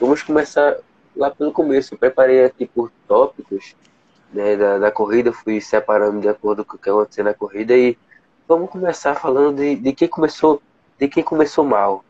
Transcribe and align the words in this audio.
Vamos 0.00 0.22
começar 0.22 0.76
lá 1.16 1.30
pelo 1.30 1.52
começo. 1.52 1.94
Eu 1.94 1.98
preparei 1.98 2.44
aqui 2.44 2.66
por 2.66 2.90
tópicos 3.06 3.74
né, 4.32 4.56
da, 4.56 4.78
da 4.78 4.90
corrida, 4.90 5.32
fui 5.32 5.60
separando 5.60 6.20
de 6.20 6.28
acordo 6.28 6.64
com 6.64 6.76
o 6.76 6.78
que 6.78 6.88
aconteceu 6.88 7.24
na 7.24 7.34
corrida 7.34 7.76
e 7.76 7.98
vamos 8.46 8.70
começar 8.70 9.14
falando 9.14 9.56
de, 9.56 9.76
de 9.76 9.92
quem 9.92 10.08
começou 10.08 10.62
de 10.98 11.08
quem 11.08 11.22
começou 11.22 11.64
mal. 11.64 12.04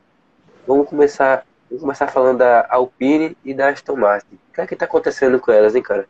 Vamos 0.67 0.89
começar, 0.89 1.45
vamos 1.69 1.83
começar 1.83 2.09
falando 2.09 2.39
da 2.39 2.67
Alpine 2.71 3.37
e 3.45 3.53
da 3.53 3.69
Aston 3.69 3.97
Martin. 3.97 4.35
O 4.51 4.55
que 4.55 4.61
é 4.61 4.67
que 4.67 4.75
está 4.75 4.87
acontecendo 4.87 5.39
com 5.39 5.53
elas, 5.53 5.75
hein, 5.75 5.83
cara? 5.83 6.07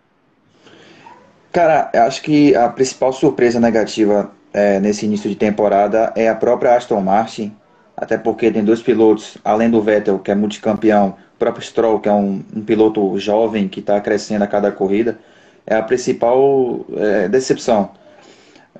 Cara, 1.52 1.90
eu 1.92 2.02
acho 2.02 2.22
que 2.22 2.54
a 2.54 2.68
principal 2.68 3.12
surpresa 3.12 3.58
negativa 3.58 4.30
é, 4.52 4.78
nesse 4.78 5.06
início 5.06 5.28
de 5.28 5.34
temporada 5.34 6.12
é 6.14 6.28
a 6.28 6.34
própria 6.34 6.76
Aston 6.76 7.00
Martin, 7.00 7.56
até 7.96 8.16
porque 8.16 8.50
tem 8.50 8.64
dois 8.64 8.80
pilotos, 8.80 9.38
além 9.44 9.68
do 9.68 9.82
Vettel, 9.82 10.18
que 10.20 10.30
é 10.30 10.34
multicampeão, 10.34 11.16
próprio 11.38 11.64
Stroll, 11.64 12.00
que 12.00 12.08
é 12.08 12.12
um, 12.12 12.42
um 12.54 12.62
piloto 12.62 13.18
jovem 13.18 13.68
que 13.68 13.80
está 13.80 14.00
crescendo 14.00 14.42
a 14.42 14.46
cada 14.46 14.72
corrida, 14.72 15.18
é 15.66 15.74
a 15.74 15.82
principal 15.82 16.84
é, 16.96 17.28
decepção. 17.28 17.90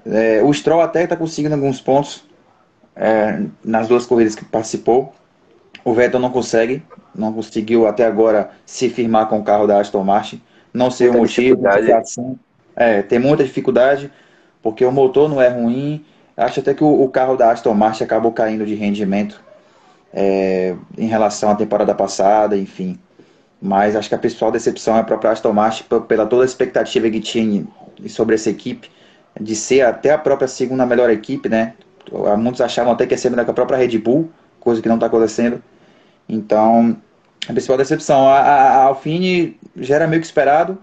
É, 0.06 0.42
o 0.42 0.52
Stroll 0.52 0.80
até 0.80 1.04
está 1.04 1.16
conseguindo 1.16 1.54
alguns 1.54 1.80
pontos 1.80 2.24
é, 2.96 3.42
nas 3.64 3.88
duas 3.88 4.06
corridas 4.06 4.34
que 4.34 4.44
participou. 4.44 5.12
O 5.84 5.92
Vettel 5.92 6.20
não 6.20 6.30
consegue, 6.30 6.82
não 7.14 7.32
conseguiu 7.32 7.86
até 7.86 8.04
agora 8.04 8.50
se 8.66 8.88
firmar 8.88 9.28
com 9.28 9.38
o 9.38 9.44
carro 9.44 9.66
da 9.66 9.80
Aston 9.80 10.02
Martin. 10.02 10.42
Não 10.72 10.90
sei 10.90 11.08
muita 11.08 11.18
o 11.18 11.22
motivo. 11.22 11.62
É, 12.74 13.02
tem 13.02 13.18
muita 13.18 13.42
dificuldade, 13.42 14.10
porque 14.62 14.84
o 14.84 14.92
motor 14.92 15.28
não 15.28 15.40
é 15.40 15.48
ruim. 15.48 16.04
Acho 16.36 16.60
até 16.60 16.72
que 16.74 16.84
o, 16.84 17.02
o 17.02 17.08
carro 17.08 17.36
da 17.36 17.50
Aston 17.50 17.74
Martin 17.74 18.04
acabou 18.04 18.32
caindo 18.32 18.64
de 18.64 18.74
rendimento 18.74 19.42
é, 20.12 20.74
em 20.96 21.06
relação 21.06 21.50
à 21.50 21.54
temporada 21.54 21.94
passada, 21.94 22.56
enfim. 22.56 22.98
Mas 23.60 23.96
acho 23.96 24.08
que 24.08 24.14
a 24.14 24.18
principal 24.18 24.52
decepção 24.52 24.96
é 24.96 25.00
a 25.00 25.04
própria 25.04 25.30
Aston 25.30 25.52
Martin 25.52 25.84
pela 26.06 26.26
toda 26.26 26.42
a 26.42 26.46
expectativa 26.46 27.10
que 27.10 27.20
tinha 27.20 27.66
sobre 28.08 28.36
essa 28.36 28.50
equipe, 28.50 28.90
de 29.40 29.54
ser 29.56 29.82
até 29.82 30.12
a 30.12 30.18
própria 30.18 30.48
segunda 30.48 30.86
melhor 30.86 31.10
equipe, 31.10 31.48
né? 31.48 31.74
Muitos 32.38 32.60
achavam 32.60 32.92
até 32.92 33.06
que 33.06 33.14
ia 33.14 33.18
ser 33.18 33.30
melhor 33.30 33.44
que 33.44 33.50
a 33.50 33.54
própria 33.54 33.76
Red 33.76 33.98
Bull, 33.98 34.30
coisa 34.60 34.80
que 34.80 34.88
não 34.88 34.94
está 34.94 35.06
acontecendo. 35.06 35.62
Então, 36.28 36.96
a 37.48 37.52
principal 37.52 37.76
decepção. 37.76 38.28
A, 38.28 38.38
a, 38.38 38.90
a 38.90 38.96
já 39.76 39.96
era 39.96 40.06
meio 40.06 40.20
que 40.20 40.26
esperado, 40.26 40.78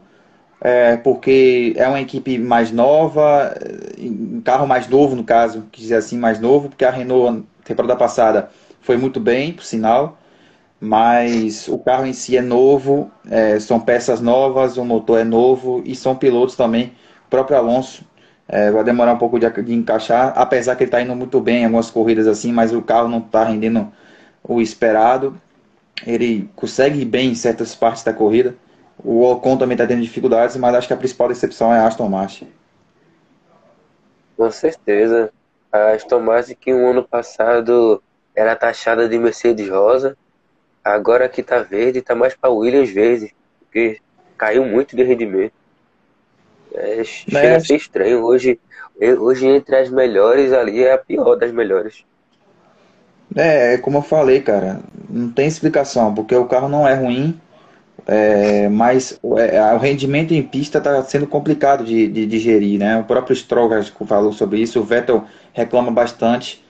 é, 0.62 0.98
porque 0.98 1.74
é 1.78 1.88
uma 1.88 2.02
equipe 2.02 2.38
mais 2.38 2.72
nova, 2.72 3.56
um 4.00 4.42
carro 4.42 4.68
mais 4.68 4.88
novo, 4.88 5.16
no 5.16 5.24
caso, 5.24 5.66
quis 5.72 5.84
dizer 5.84 5.96
assim, 5.96 6.18
mais 6.18 6.40
novo, 6.40 6.70
porque 6.70 6.86
a 6.86 6.92
Renault, 6.92 7.44
temporada 7.64 7.96
passada, 7.96 8.50
foi 8.86 8.98
muito 8.98 9.20
bem, 9.20 9.52
por 9.52 9.64
sinal 9.64 10.18
mas 10.80 11.68
o 11.68 11.80
carro 11.80 12.06
em 12.06 12.14
si 12.14 12.38
é 12.38 12.42
novo, 12.42 13.12
é, 13.30 13.60
são 13.60 13.80
peças 13.80 14.20
novas, 14.22 14.78
o 14.78 14.86
motor 14.86 15.20
é 15.20 15.24
novo 15.24 15.82
e 15.86 15.96
são 15.96 16.16
pilotos 16.16 16.56
também. 16.56 16.94
O 17.26 17.30
próprio 17.30 17.58
Alonso 17.58 18.06
é, 18.48 18.70
vai 18.72 18.84
demorar 18.84 19.14
um 19.14 19.18
pouco 19.18 19.40
de, 19.40 19.50
de 19.64 19.74
encaixar, 19.74 20.34
apesar 20.36 20.76
que 20.76 20.84
ele 20.84 20.90
está 20.90 21.02
indo 21.02 21.16
muito 21.16 21.40
bem 21.40 21.62
em 21.62 21.66
algumas 21.66 21.90
corridas 21.90 22.28
assim, 22.28 22.52
mas 22.52 22.74
o 22.74 22.82
carro 22.82 23.08
não 23.08 23.20
está 23.20 23.44
rendendo 23.44 23.92
o 24.44 24.62
esperado. 24.62 25.40
Ele 26.06 26.50
consegue 26.56 27.02
ir 27.02 27.06
bem 27.06 27.32
em 27.32 27.36
certas 27.36 27.74
partes 27.74 28.04
da 28.04 28.14
corrida. 28.14 28.56
O 29.04 29.24
Ocon 29.24 29.58
também 29.58 29.76
está 29.76 29.88
tendo 29.88 30.02
dificuldades, 30.02 30.56
mas 30.58 30.76
acho 30.76 30.88
que 30.88 30.94
a 30.94 30.98
principal 30.98 31.30
decepção 31.30 31.74
é 31.74 31.80
a 31.80 31.88
Aston 31.88 32.10
Martin. 32.10 32.48
Com 34.38 34.52
certeza. 34.52 35.32
A 35.72 35.92
Aston 35.92 36.20
Martin 36.20 36.56
que 36.56 36.74
um 36.74 36.92
ano 36.92 37.04
passado 37.04 38.04
era 38.36 38.56
taxada 38.56 39.08
de 39.08 39.18
Mercedes 39.18 39.70
Rosa, 39.70 40.18
Agora 40.86 41.28
que 41.28 41.42
tá 41.42 41.64
verde, 41.64 42.00
tá 42.00 42.14
mais 42.14 42.36
para 42.36 42.52
Williams 42.52 42.92
verde, 42.92 43.34
porque 43.60 43.98
caiu 44.38 44.64
muito 44.64 44.96
de 44.96 45.02
rendimento. 45.02 45.54
É, 46.76 47.04
chega 47.04 47.56
a 47.56 47.60
ser 47.60 47.78
estranho. 47.78 48.24
Hoje, 48.24 48.60
hoje, 49.20 49.48
entre 49.48 49.78
as 49.78 49.90
melhores 49.90 50.54
ali, 50.54 50.84
é 50.84 50.94
a 50.94 50.98
pior 51.00 51.38
das 51.38 51.52
melhores. 51.52 52.06
É, 53.36 53.74
é 53.74 53.78
como 53.80 53.98
eu 53.98 54.02
falei, 54.04 54.42
cara, 54.42 54.80
não 55.10 55.32
tem 55.32 55.48
explicação, 55.48 56.14
porque 56.14 56.36
o 56.36 56.46
carro 56.46 56.70
não 56.70 56.88
é 56.88 56.94
ruim, 56.94 57.42
é, 58.06 58.70
mas 58.70 59.20
é, 59.40 59.74
o 59.74 59.80
rendimento 59.80 60.36
em 60.36 60.44
pista 60.44 60.78
está 60.78 61.02
sendo 61.02 61.26
complicado 61.26 61.84
de, 61.84 62.08
de, 62.08 62.28
de, 62.28 62.38
gerir, 62.38 62.78
né? 62.78 62.96
O 63.00 63.06
próprio 63.06 63.36
Stroll 63.36 63.72
falou 64.08 64.32
sobre 64.32 64.60
isso, 64.60 64.80
o 64.80 64.84
Vettel 64.84 65.26
reclama 65.52 65.90
bastante 65.90 66.64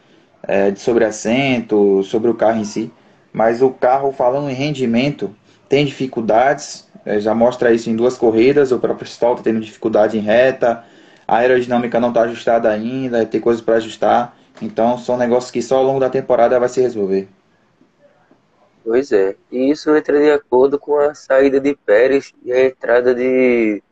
é, 0.48 0.74
sobre 0.76 1.06
assento, 1.06 2.04
sobre 2.04 2.30
o 2.30 2.36
carro 2.36 2.60
em 2.60 2.66
si 2.66 2.92
mas 3.36 3.62
o 3.62 3.70
carro, 3.70 4.14
falando 4.14 4.50
em 4.50 4.54
rendimento, 4.54 5.36
tem 5.68 5.86
dificuldades, 5.86 6.88
é, 7.06 7.20
já 7.20 7.36
mostra 7.36 7.74
isso 7.74 7.90
em 7.90 7.96
duas 7.96 8.18
corridas, 8.18 8.72
o 8.72 8.80
próprio 8.80 9.06
Stoll 9.06 9.34
está 9.34 9.44
tendo 9.44 9.60
dificuldade 9.60 10.18
em 10.18 10.22
reta, 10.22 10.86
a 11.28 11.40
aerodinâmica 11.40 12.00
não 12.00 12.10
está 12.10 12.22
ajustada 12.22 12.72
ainda, 12.72 13.26
tem 13.26 13.42
coisas 13.42 13.62
para 13.62 13.76
ajustar, 13.76 14.38
então 14.62 14.98
são 14.98 15.18
negócios 15.18 15.52
que 15.52 15.62
só 15.62 15.76
ao 15.76 15.84
longo 15.84 16.00
da 16.00 16.10
temporada 16.10 16.58
vai 16.58 16.70
se 16.70 16.80
resolver. 16.80 17.28
Pois 18.86 19.12
é, 19.12 19.36
e 19.52 19.70
isso 19.70 19.94
entra 19.94 20.18
de 20.18 20.32
acordo 20.32 20.80
com 20.80 20.98
a 20.98 21.14
saída 21.14 21.60
de 21.60 21.76
Pérez 21.76 22.32
e 22.42 22.54
a 22.54 22.68
entrada 22.68 23.14
de, 23.14 23.84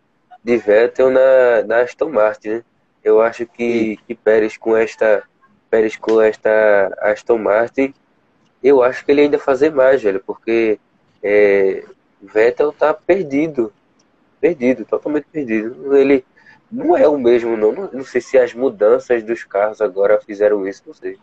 de 0.42 0.58
Vettel 0.58 1.12
na, 1.12 1.64
na 1.68 1.82
Aston 1.82 2.10
Martin, 2.10 2.48
né? 2.48 2.64
Eu 3.04 3.22
acho 3.22 3.46
que, 3.46 4.00
que 4.08 4.16
Pérez 4.16 4.56
com 4.56 4.78
esta 4.78 5.24
Pérez 5.74 5.96
com 5.96 6.22
esta 6.22 6.96
Aston 7.02 7.40
Martin 7.40 7.96
eu 8.64 8.84
acho 8.84 9.04
que 9.04 9.12
ele 9.12 9.22
ainda 9.22 9.40
fazer 9.40 9.72
mais, 9.72 10.04
velho, 10.04 10.24
porque 10.24 10.80
é, 11.22 11.84
Vettel 12.22 12.72
tá 12.72 12.94
perdido. 12.94 13.74
Perdido, 14.40 14.86
totalmente 14.86 15.26
perdido. 15.32 15.96
Ele 15.98 16.24
não 16.72 16.96
é 16.96 17.08
o 17.08 17.18
mesmo, 17.18 17.58
não. 17.58 17.72
não. 17.74 17.90
Não 17.92 18.06
sei 18.06 18.22
se 18.22 18.38
as 18.38 18.54
mudanças 18.54 19.24
dos 19.24 19.44
carros 19.44 19.82
agora 19.82 20.22
fizeram 20.26 20.66
isso, 20.68 20.84
não 20.86 20.94
sei. 20.94 21.18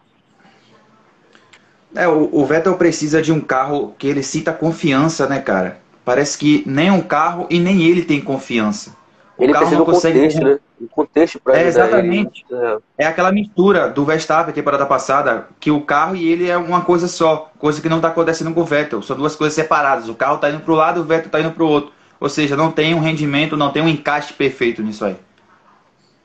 É, 1.95 2.07
o, 2.07 2.29
o 2.31 2.45
Vettel 2.45 2.77
precisa 2.77 3.23
de 3.23 3.33
um 3.33 3.41
carro 3.41 3.95
que 3.97 4.07
ele 4.07 4.23
sinta 4.23 4.53
confiança, 4.53 5.27
né, 5.27 5.41
cara? 5.41 5.79
Parece 6.05 6.37
que 6.37 6.63
nem 6.67 6.91
um 6.91 7.01
carro 7.01 7.47
e 7.49 7.59
nem 7.59 7.85
ele 7.85 8.05
tem 8.05 8.21
confiança. 8.21 8.95
O 9.41 9.45
ele 9.45 9.53
não 9.55 9.85
consegue. 9.87 10.19
Contexto, 10.19 10.45
né? 10.45 10.59
O 10.79 10.89
contexto 10.89 11.41
para 11.41 11.59
É 11.59 11.67
exatamente. 11.67 12.45
Ele. 12.51 12.63
É. 12.63 13.05
é 13.05 13.07
aquela 13.07 13.33
mistura 13.33 13.89
do 13.89 14.05
Verstappen 14.05 14.53
temporada 14.53 14.85
passada, 14.85 15.49
que 15.59 15.71
o 15.71 15.81
carro 15.81 16.15
e 16.15 16.29
ele 16.29 16.49
é 16.49 16.59
uma 16.59 16.83
coisa 16.85 17.09
só, 17.09 17.51
coisa 17.59 17.81
que 17.81 17.89
não 17.89 17.97
está 17.97 18.09
acontecendo 18.09 18.53
com 18.53 18.61
o 18.61 18.65
Vettel. 18.65 19.01
São 19.01 19.17
duas 19.17 19.35
coisas 19.35 19.55
separadas. 19.55 20.11
O 20.11 20.15
carro 20.15 20.37
está 20.37 20.51
indo 20.51 20.61
para 20.61 20.73
o 20.73 20.77
lado, 20.77 21.01
o 21.01 21.05
Vettel 21.05 21.27
está 21.27 21.41
indo 21.41 21.53
para 21.53 21.65
o 21.65 21.69
outro. 21.69 21.91
Ou 22.21 22.29
seja, 22.29 22.55
não 22.55 22.71
tem 22.71 22.95
um 22.95 23.01
rendimento, 23.01 23.57
não 23.57 23.73
tem 23.73 23.83
um 23.83 23.89
encaixe 23.89 24.35
perfeito 24.35 24.83
nisso 24.83 25.07
aí. 25.07 25.17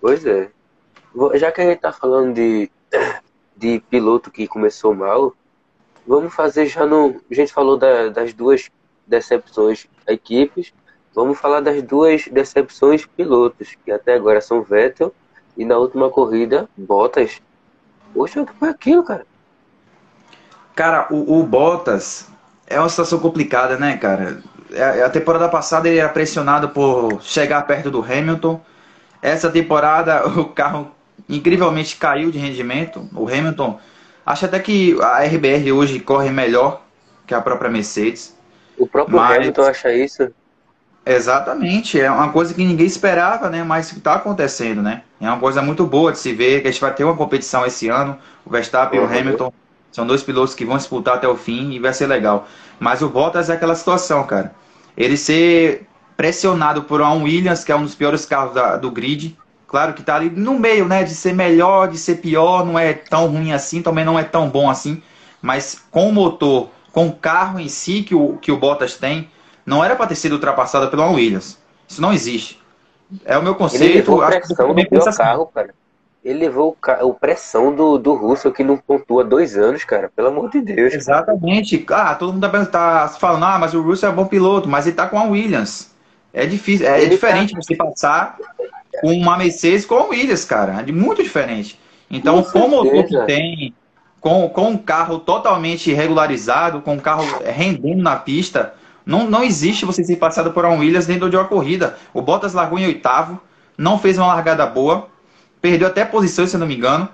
Pois 0.01 0.25
é. 0.25 0.49
Já 1.35 1.53
que 1.53 1.61
a 1.61 1.65
gente 1.65 1.77
está 1.77 1.93
falando 1.93 2.33
de, 2.33 2.69
de 3.55 3.79
piloto 3.89 4.29
que 4.29 4.45
começou 4.45 4.93
mal, 4.93 5.33
vamos 6.05 6.33
fazer 6.33 6.65
já 6.65 6.85
no. 6.85 7.21
A 7.31 7.33
gente 7.33 7.53
falou 7.53 7.77
da, 7.77 8.09
das 8.09 8.33
duas 8.33 8.69
decepções 9.07 9.87
equipes 10.05 10.73
Vamos 11.15 11.39
falar 11.39 11.61
das 11.61 11.81
duas 11.81 12.27
decepções 12.27 13.05
pilotos, 13.05 13.69
que 13.85 13.89
até 13.89 14.15
agora 14.15 14.41
são 14.41 14.61
Vettel 14.61 15.15
e 15.55 15.63
na 15.63 15.77
última 15.77 16.09
corrida, 16.09 16.67
Bottas. 16.77 17.41
Poxa, 18.13 18.41
o 18.41 18.45
que 18.45 18.53
foi 18.53 18.67
aquilo, 18.67 19.01
cara? 19.01 19.25
Cara, 20.75 21.07
o, 21.09 21.39
o 21.39 21.43
Bottas 21.43 22.29
é 22.67 22.77
uma 22.77 22.89
situação 22.89 23.17
complicada, 23.19 23.77
né, 23.77 23.95
cara? 23.95 24.41
É, 24.73 25.03
a 25.03 25.09
temporada 25.09 25.47
passada 25.47 25.87
ele 25.87 25.99
era 25.99 26.09
pressionado 26.09 26.69
por 26.69 27.21
chegar 27.21 27.65
perto 27.65 27.89
do 27.89 28.03
Hamilton. 28.03 28.59
Essa 29.21 29.49
temporada 29.49 30.27
o 30.37 30.49
carro 30.49 30.91
incrivelmente 31.29 31.95
caiu 31.95 32.29
de 32.29 32.37
rendimento. 32.37 33.07
O 33.15 33.25
Hamilton, 33.25 33.79
acho 34.25 34.45
até 34.45 34.59
que 34.59 35.01
a 35.01 35.23
RBR 35.23 35.71
hoje 35.71 36.01
corre 36.01 36.29
melhor 36.29 36.81
que 37.25 37.33
a 37.33 37.39
própria 37.39 37.71
Mercedes. 37.71 38.35
O 38.77 38.85
próprio 38.85 39.15
mas... 39.15 39.37
Hamilton 39.37 39.63
acha 39.63 39.93
isso? 39.93 40.29
Exatamente, 41.05 42.01
é 42.01 42.09
uma 42.09 42.31
coisa 42.31 42.51
que 42.51 42.65
ninguém 42.65 42.87
esperava, 42.87 43.47
né? 43.47 43.63
Mas 43.63 43.91
está 43.91 44.15
acontecendo, 44.15 44.81
né? 44.81 45.03
É 45.21 45.27
uma 45.27 45.39
coisa 45.39 45.61
muito 45.61 45.85
boa 45.85 46.11
de 46.11 46.17
se 46.17 46.33
ver, 46.33 46.61
que 46.61 46.67
a 46.67 46.71
gente 46.71 46.81
vai 46.81 46.93
ter 46.93 47.03
uma 47.03 47.15
competição 47.15 47.63
esse 47.63 47.87
ano. 47.89 48.17
O 48.43 48.49
Verstappen 48.49 48.99
uhum. 48.99 49.05
e 49.05 49.15
o 49.15 49.19
Hamilton 49.19 49.53
são 49.91 50.07
dois 50.07 50.23
pilotos 50.23 50.55
que 50.55 50.65
vão 50.65 50.77
disputar 50.77 51.15
até 51.15 51.27
o 51.27 51.37
fim 51.37 51.71
e 51.71 51.79
vai 51.79 51.93
ser 51.93 52.07
legal. 52.07 52.47
Mas 52.79 53.03
o 53.03 53.09
Bottas 53.09 53.51
é 53.51 53.53
aquela 53.53 53.75
situação, 53.75 54.23
cara. 54.23 54.53
Ele 54.97 55.15
ser 55.15 55.87
pressionado 56.17 56.83
por 56.83 57.01
um 57.01 57.23
Williams, 57.23 57.63
que 57.63 57.71
é 57.71 57.75
um 57.75 57.83
dos 57.83 57.93
piores 57.93 58.25
carros 58.25 58.55
da, 58.55 58.75
do 58.75 58.89
grid. 58.89 59.37
Claro 59.67 59.93
que 59.93 60.01
tá 60.01 60.15
ali 60.15 60.29
no 60.29 60.59
meio, 60.59 60.87
né? 60.87 61.03
De 61.03 61.13
ser 61.13 61.33
melhor, 61.33 61.87
de 61.87 61.99
ser 61.99 62.15
pior, 62.15 62.65
não 62.65 62.79
é 62.79 62.93
tão 62.93 63.27
ruim 63.27 63.53
assim, 63.53 63.81
também 63.81 64.03
não 64.03 64.17
é 64.17 64.23
tão 64.23 64.49
bom 64.49 64.69
assim. 64.69 65.03
Mas 65.39 65.83
com 65.91 66.09
o 66.09 66.13
motor, 66.13 66.69
com 66.91 67.07
o 67.07 67.13
carro 67.13 67.59
em 67.59 67.69
si 67.69 68.01
que 68.01 68.15
o, 68.15 68.37
que 68.37 68.51
o 68.51 68.57
Bottas 68.57 68.95
tem, 68.95 69.29
não 69.65 69.83
era 69.83 69.95
para 69.95 70.07
ter 70.07 70.15
sido 70.15 70.33
ultrapassada 70.33 70.87
pelo 70.87 71.11
Williams. 71.13 71.57
Isso 71.87 72.01
não 72.01 72.13
existe. 72.13 72.61
É 73.23 73.37
o 73.37 73.43
meu 73.43 73.55
conceito. 73.55 73.83
Ele 73.83 73.93
levou 73.95 74.25
pressão 74.25 74.73
do 74.73 74.89
pior 74.89 75.15
carro, 75.15 75.45
cara. 75.47 75.73
ele 76.23 76.39
levou 76.39 76.77
o, 77.01 77.13
pressão 77.13 77.73
do, 77.73 77.97
do 77.97 78.13
Russell, 78.13 78.51
que 78.51 78.63
não 78.63 78.77
pontua 78.77 79.23
dois 79.23 79.57
anos, 79.57 79.83
cara. 79.83 80.11
Pelo 80.15 80.29
amor 80.29 80.49
de 80.49 80.61
Deus. 80.61 80.93
Exatamente. 80.93 81.85
Ah, 81.89 82.15
todo 82.15 82.33
mundo 82.33 82.49
tá, 82.49 82.65
tá 82.65 83.07
falando, 83.19 83.45
ah, 83.45 83.59
mas 83.59 83.73
o 83.73 83.81
Russell 83.81 84.09
é 84.09 84.13
bom 84.13 84.25
piloto, 84.25 84.67
mas 84.67 84.87
ele 84.87 84.95
tá 84.95 85.07
com 85.07 85.19
a 85.19 85.23
Williams. 85.23 85.93
É 86.33 86.45
difícil, 86.45 86.87
é 86.87 87.01
ele 87.01 87.11
diferente 87.11 87.53
tá... 87.53 87.61
você 87.61 87.75
passar 87.75 88.37
com 88.99 89.13
uma 89.13 89.37
Mercedes 89.37 89.85
com 89.85 89.95
a 89.95 90.07
Williams, 90.07 90.45
cara. 90.45 90.83
É 90.85 90.91
muito 90.91 91.23
diferente. 91.23 91.79
Então, 92.09 92.43
com, 92.43 92.69
com 92.69 92.99
o 92.99 93.03
que 93.03 93.25
tem, 93.25 93.73
com, 94.19 94.49
com 94.49 94.69
um 94.69 94.77
carro 94.77 95.19
totalmente 95.19 95.93
regularizado, 95.93 96.81
com 96.81 96.93
um 96.93 96.99
carro 96.99 97.23
rendendo 97.43 98.01
na 98.01 98.15
pista, 98.15 98.73
não, 99.05 99.29
não 99.29 99.43
existe 99.43 99.85
você 99.85 100.03
ser 100.03 100.15
passado 100.15 100.51
por 100.51 100.65
um 100.65 100.79
Williams 100.79 101.05
dentro 101.05 101.29
de 101.29 101.35
uma 101.35 101.45
corrida. 101.45 101.97
O 102.13 102.21
Bottas 102.21 102.53
largou 102.53 102.79
em 102.79 102.85
oitavo, 102.85 103.39
não 103.77 103.99
fez 103.99 104.17
uma 104.17 104.27
largada 104.27 104.65
boa, 104.65 105.07
perdeu 105.61 105.87
até 105.87 106.03
posição, 106.03 106.47
se 106.47 106.57
não 106.57 106.65
me 106.65 106.75
engano, 106.75 107.07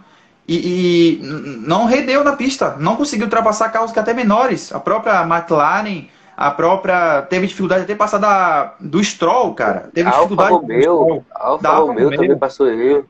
e, 0.48 1.20
e, 1.20 1.22
não 1.66 1.86
rendeu 1.86 2.24
na 2.24 2.36
pista, 2.36 2.76
não 2.80 2.96
conseguiu 2.96 3.26
ultrapassar 3.26 3.70
carros 3.70 3.92
que 3.92 4.00
até 4.00 4.14
menores. 4.14 4.74
A 4.74 4.80
própria 4.80 5.22
McLaren, 5.22 6.06
a 6.36 6.52
própria. 6.52 7.22
Teve 7.24 7.48
dificuldade 7.48 7.82
de 7.82 7.88
ter 7.88 7.96
passado 7.96 8.22
da, 8.22 8.74
do 8.80 9.04
Stroll, 9.04 9.54
cara. 9.54 9.90
Teve 9.94 10.10
Alfa 10.10 10.22
dificuldade 10.22 10.54
Romeo, 10.54 11.26
Alfa 11.34 11.70
Romeo 11.70 12.10
também 12.10 12.38
passou 12.38 12.68
eu. 12.68 13.06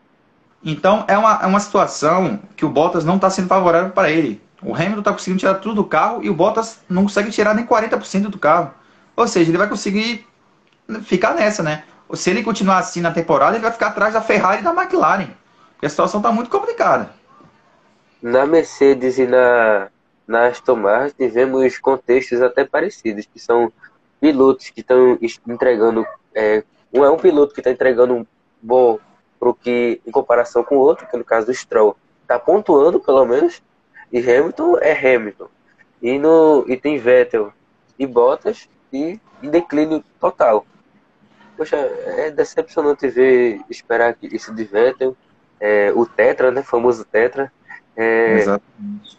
Então 0.63 1.05
é 1.07 1.17
uma, 1.17 1.39
é 1.41 1.45
uma 1.47 1.59
situação 1.59 2.39
que 2.55 2.65
o 2.65 2.69
Bottas 2.69 3.03
não 3.03 3.15
está 3.15 3.29
sendo 3.29 3.47
favorável 3.47 3.89
para 3.91 4.11
ele. 4.11 4.41
O 4.63 4.75
Hamilton 4.75 4.99
está 4.99 5.11
conseguindo 5.11 5.39
tirar 5.39 5.55
tudo 5.55 5.75
do 5.75 5.83
carro 5.83 6.23
e 6.23 6.29
o 6.29 6.33
Bottas 6.33 6.79
não 6.87 7.03
consegue 7.03 7.31
tirar 7.31 7.55
nem 7.55 7.65
40% 7.65 8.29
do 8.29 8.37
carro. 8.37 8.71
Ou 9.15 9.27
seja, 9.27 9.49
ele 9.49 9.57
vai 9.57 9.67
conseguir 9.67 10.27
ficar 11.03 11.33
nessa, 11.33 11.63
né? 11.63 11.83
Se 12.13 12.29
ele 12.29 12.43
continuar 12.43 12.77
assim 12.77 13.01
na 13.01 13.11
temporada, 13.11 13.55
ele 13.55 13.63
vai 13.63 13.71
ficar 13.71 13.87
atrás 13.87 14.13
da 14.13 14.21
Ferrari 14.21 14.61
e 14.61 14.63
da 14.63 14.73
McLaren. 14.73 15.29
Porque 15.73 15.85
a 15.85 15.89
situação 15.89 16.19
está 16.19 16.31
muito 16.31 16.49
complicada. 16.49 17.09
Na 18.21 18.45
Mercedes 18.45 19.17
e 19.17 19.25
na, 19.25 19.87
na 20.27 20.47
Aston 20.47 20.75
Martin 20.75 21.15
tivemos 21.17 21.79
contextos 21.79 22.41
até 22.41 22.63
parecidos, 22.63 23.25
que 23.25 23.39
são 23.39 23.71
pilotos 24.19 24.69
que 24.69 24.81
estão 24.81 25.17
entregando. 25.47 26.05
É, 26.35 26.63
um 26.93 27.03
é 27.03 27.09
um 27.09 27.17
piloto 27.17 27.53
que 27.53 27.61
está 27.61 27.71
entregando 27.71 28.13
um 28.13 28.25
bom 28.61 28.99
pro 29.39 29.55
que 29.55 29.99
em 30.05 30.11
comparação 30.11 30.63
com 30.63 30.75
o 30.75 30.79
outro, 30.79 31.07
que 31.07 31.17
no 31.17 31.25
caso 31.25 31.47
do 31.47 31.53
Stroll 31.53 31.97
está 32.21 32.37
pontuando 32.37 32.99
pelo 32.99 33.25
menos, 33.25 33.61
e 34.11 34.19
Hamilton 34.19 34.77
é 34.79 34.91
Hamilton. 34.91 35.47
E, 36.01 36.17
no, 36.17 36.65
e 36.67 36.75
tem 36.75 36.97
Vettel 36.97 37.53
e 37.97 38.05
Bottas 38.07 38.67
e 38.91 39.19
em 39.41 39.49
declínio 39.49 40.03
total. 40.19 40.65
Poxa, 41.55 41.77
é 41.77 42.31
decepcionante 42.31 43.07
ver, 43.07 43.61
esperar 43.69 44.17
isso 44.23 44.53
de 44.53 44.63
Vettel, 44.63 45.15
é, 45.59 45.91
o 45.93 46.05
Tetra, 46.05 46.51
né? 46.51 46.63
Famoso 46.63 47.05
Tetra. 47.05 47.51
É, 47.95 48.39
Exatamente. 48.39 49.17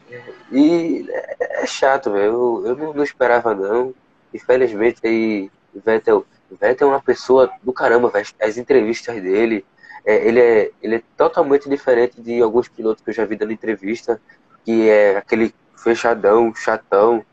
E 0.50 1.06
é, 1.08 1.62
é 1.62 1.66
chato, 1.66 2.10
velho. 2.10 2.24
Eu, 2.24 2.62
eu 2.66 2.76
não, 2.76 2.92
não, 2.92 3.04
esperava, 3.04 3.54
não. 3.54 3.94
Infelizmente, 4.34 5.06
aí, 5.06 5.50
Vettel, 5.72 6.26
Vettel 6.60 6.88
é 6.88 6.90
uma 6.90 7.02
pessoa 7.02 7.50
do 7.62 7.72
caramba, 7.72 8.10
véio. 8.10 8.26
As 8.40 8.56
entrevistas 8.56 9.22
dele, 9.22 9.64
é, 10.04 10.26
ele, 10.26 10.40
é, 10.40 10.70
ele 10.82 10.96
é 10.96 11.02
totalmente 11.16 11.68
diferente 11.68 12.20
de 12.20 12.42
alguns 12.42 12.68
pilotos 12.68 13.04
que 13.04 13.10
eu 13.10 13.14
já 13.14 13.24
vi 13.24 13.36
dando 13.36 13.52
entrevista, 13.52 14.20
que 14.64 14.88
é 14.88 15.16
aquele 15.16 15.54
fechadão, 15.76 16.54
chatão. 16.54 17.24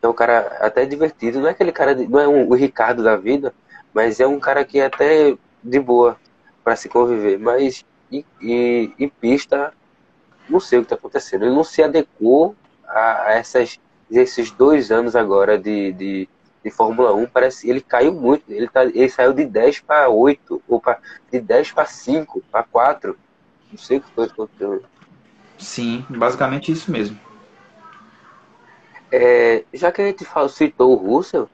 É 0.00 0.08
um 0.08 0.12
cara 0.12 0.58
até 0.60 0.86
divertido. 0.86 1.40
Não 1.40 1.48
é 1.48 1.50
aquele 1.50 1.72
cara, 1.72 1.94
de, 1.94 2.06
não 2.06 2.20
é 2.20 2.28
um, 2.28 2.48
o 2.48 2.54
Ricardo 2.54 3.02
da 3.02 3.16
vida, 3.16 3.54
mas 3.92 4.20
é 4.20 4.26
um 4.26 4.38
cara 4.38 4.64
que 4.64 4.78
é 4.78 4.86
até 4.86 5.36
de 5.62 5.80
boa 5.80 6.16
para 6.64 6.76
se 6.76 6.88
conviver. 6.88 7.38
Mas 7.38 7.84
em, 8.10 8.24
em, 8.40 8.94
em, 8.98 9.08
pista, 9.08 9.72
não 10.48 10.60
sei 10.60 10.78
o 10.78 10.82
que 10.82 10.86
está 10.86 10.96
acontecendo. 10.96 11.44
Ele 11.44 11.54
não 11.54 11.64
se 11.64 11.82
adequou 11.82 12.54
a, 12.86 13.22
a, 13.22 13.32
essas, 13.32 13.78
esses 14.10 14.50
dois 14.50 14.90
anos 14.90 15.16
agora 15.16 15.58
de, 15.58 15.92
de, 15.92 16.28
de 16.64 16.70
Fórmula 16.70 17.12
1. 17.14 17.26
Parece 17.26 17.68
ele 17.68 17.80
caiu 17.80 18.12
muito. 18.12 18.44
Ele, 18.48 18.68
tá, 18.68 18.84
ele 18.84 19.08
saiu 19.08 19.32
de 19.32 19.44
10 19.44 19.80
para 19.80 20.08
8, 20.08 20.62
ou 20.68 20.80
pra, 20.80 20.98
de 21.30 21.40
10 21.40 21.72
para 21.72 21.86
5, 21.86 22.42
para 22.50 22.62
4. 22.62 23.18
Não 23.70 23.78
sei 23.78 23.98
o 23.98 24.00
que 24.00 24.10
foi 24.12 24.26
acontecendo. 24.26 24.84
Sim, 25.58 26.04
basicamente 26.08 26.70
isso 26.70 26.90
mesmo. 26.90 27.18
É, 29.10 29.64
já 29.72 29.90
que 29.90 30.02
a 30.02 30.06
gente 30.06 30.24
citou 30.50 30.92
o 30.92 30.96
Russell, 30.96 31.48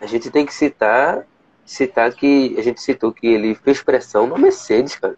a 0.00 0.06
gente 0.06 0.30
tem 0.30 0.44
que 0.44 0.54
citar 0.54 1.24
citar 1.64 2.12
que 2.12 2.54
a 2.58 2.62
gente 2.62 2.80
citou 2.80 3.12
que 3.12 3.26
ele 3.26 3.54
fez 3.54 3.82
pressão 3.82 4.26
na 4.26 4.36
Mercedes, 4.36 4.96
cara. 4.96 5.16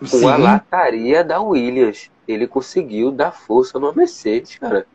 Com 0.00 0.06
Sim. 0.06 0.30
a 0.30 0.36
lataria 0.36 1.22
da 1.22 1.40
Williams. 1.40 2.10
Ele 2.26 2.46
conseguiu 2.46 3.10
dar 3.10 3.32
força 3.32 3.78
na 3.78 3.92
Mercedes, 3.92 4.56
cara. 4.56 4.86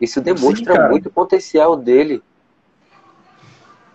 Isso 0.00 0.20
demonstra 0.20 0.74
Sim, 0.74 0.88
muito 0.90 1.08
o 1.08 1.12
potencial 1.12 1.76
dele. 1.76 2.22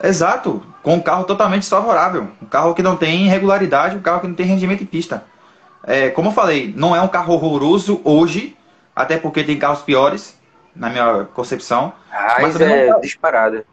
Exato, 0.02 0.64
com 0.82 0.96
um 0.96 1.02
carro 1.02 1.26
totalmente 1.26 1.62
desfavorável. 1.62 2.30
Um 2.42 2.46
carro 2.46 2.74
que 2.74 2.82
não 2.82 2.96
tem 2.96 3.28
regularidade, 3.28 3.96
um 3.96 4.02
carro 4.02 4.22
que 4.22 4.28
não 4.28 4.36
tem 4.36 4.46
rendimento 4.46 4.82
em 4.82 4.88
pista. 4.88 5.24
É, 5.84 6.10
como 6.10 6.30
eu 6.30 6.34
falei, 6.34 6.74
não 6.76 6.96
é 6.96 7.02
um 7.02 7.08
carro 7.08 7.34
horroroso 7.34 8.02
hoje, 8.04 8.56
até 8.96 9.18
porque 9.18 9.44
tem 9.44 9.58
carros 9.58 9.82
piores, 9.82 10.38
na 10.76 10.90
minha 10.90 11.26
concepção. 11.34 11.94
Ah, 12.12 12.38
mas 12.42 12.60
é, 12.60 12.88
é 12.88 13.00
disparado. 13.00 13.64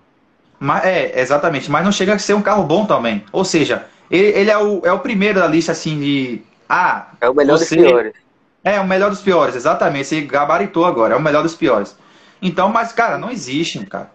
Mas, 0.58 0.84
é, 0.84 1.20
exatamente. 1.20 1.70
Mas 1.70 1.84
não 1.84 1.92
chega 1.92 2.14
a 2.14 2.18
ser 2.18 2.34
um 2.34 2.42
carro 2.42 2.64
bom 2.64 2.86
também. 2.86 3.24
Ou 3.32 3.44
seja, 3.44 3.86
ele, 4.10 4.28
ele 4.28 4.50
é, 4.50 4.58
o, 4.58 4.80
é 4.84 4.92
o 4.92 4.98
primeiro 5.00 5.40
da 5.40 5.46
lista 5.46 5.72
assim 5.72 5.98
de. 5.98 6.42
Ah, 6.68 7.08
é 7.20 7.28
o 7.28 7.34
melhor 7.34 7.58
você... 7.58 7.76
dos 7.76 7.84
piores. 7.84 8.12
É, 8.64 8.80
o 8.80 8.86
melhor 8.86 9.10
dos 9.10 9.20
piores, 9.20 9.54
exatamente. 9.54 10.08
Você 10.08 10.20
gabaritou 10.22 10.84
agora, 10.84 11.14
é 11.14 11.16
o 11.16 11.22
melhor 11.22 11.42
dos 11.42 11.54
piores. 11.54 11.96
Então, 12.42 12.68
mas, 12.68 12.92
cara, 12.92 13.16
não 13.16 13.30
existe, 13.30 13.84
cara. 13.86 14.10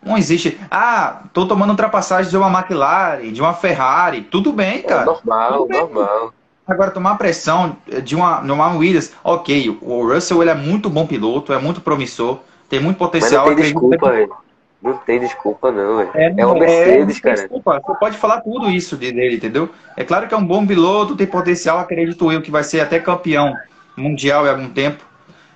Não 0.00 0.16
existe. 0.16 0.58
Ah, 0.70 1.22
tô 1.32 1.46
tomando 1.46 1.70
ultrapassagem 1.70 2.30
de 2.30 2.36
uma 2.36 2.46
McLaren, 2.48 3.32
de 3.32 3.40
uma 3.40 3.52
Ferrari. 3.52 4.22
Tudo 4.22 4.52
bem, 4.52 4.82
cara. 4.82 5.02
É 5.02 5.04
normal, 5.06 5.66
bem. 5.66 5.80
normal. 5.80 6.32
Agora, 6.68 6.90
tomar 6.90 7.16
pressão 7.16 7.78
de 8.04 8.14
uma, 8.14 8.40
de 8.42 8.52
uma 8.52 8.76
Williams, 8.76 9.12
ok, 9.24 9.78
o 9.80 10.06
Russell 10.06 10.42
ele 10.42 10.50
é 10.50 10.54
muito 10.54 10.90
bom 10.90 11.06
piloto, 11.06 11.50
é 11.52 11.58
muito 11.58 11.80
promissor, 11.80 12.40
tem 12.68 12.78
muito 12.78 12.98
potencial. 12.98 13.46
Mas 13.46 13.56
não 13.56 13.62
tem 13.62 13.72
desculpa, 13.72 14.10
velho. 14.10 14.36
Não 14.82 14.92
tem 14.98 15.18
desculpa, 15.18 15.72
não. 15.72 16.02
É, 16.14 16.32
é 16.36 16.46
uma 16.46 16.54
Mercedes, 16.54 17.16
é, 17.16 17.20
cara. 17.20 17.36
Desculpa. 17.36 17.80
Você 17.84 17.98
pode 17.98 18.16
falar 18.18 18.42
tudo 18.42 18.70
isso 18.70 18.96
dele, 18.96 19.36
entendeu? 19.36 19.70
É 19.96 20.04
claro 20.04 20.28
que 20.28 20.34
é 20.34 20.36
um 20.36 20.44
bom 20.44 20.66
piloto, 20.66 21.16
tem 21.16 21.26
potencial, 21.26 21.78
acredito 21.78 22.30
eu, 22.30 22.42
que 22.42 22.50
vai 22.50 22.62
ser 22.62 22.80
até 22.80 23.00
campeão 23.00 23.56
mundial 23.96 24.46
em 24.46 24.50
algum 24.50 24.68
tempo. 24.68 25.02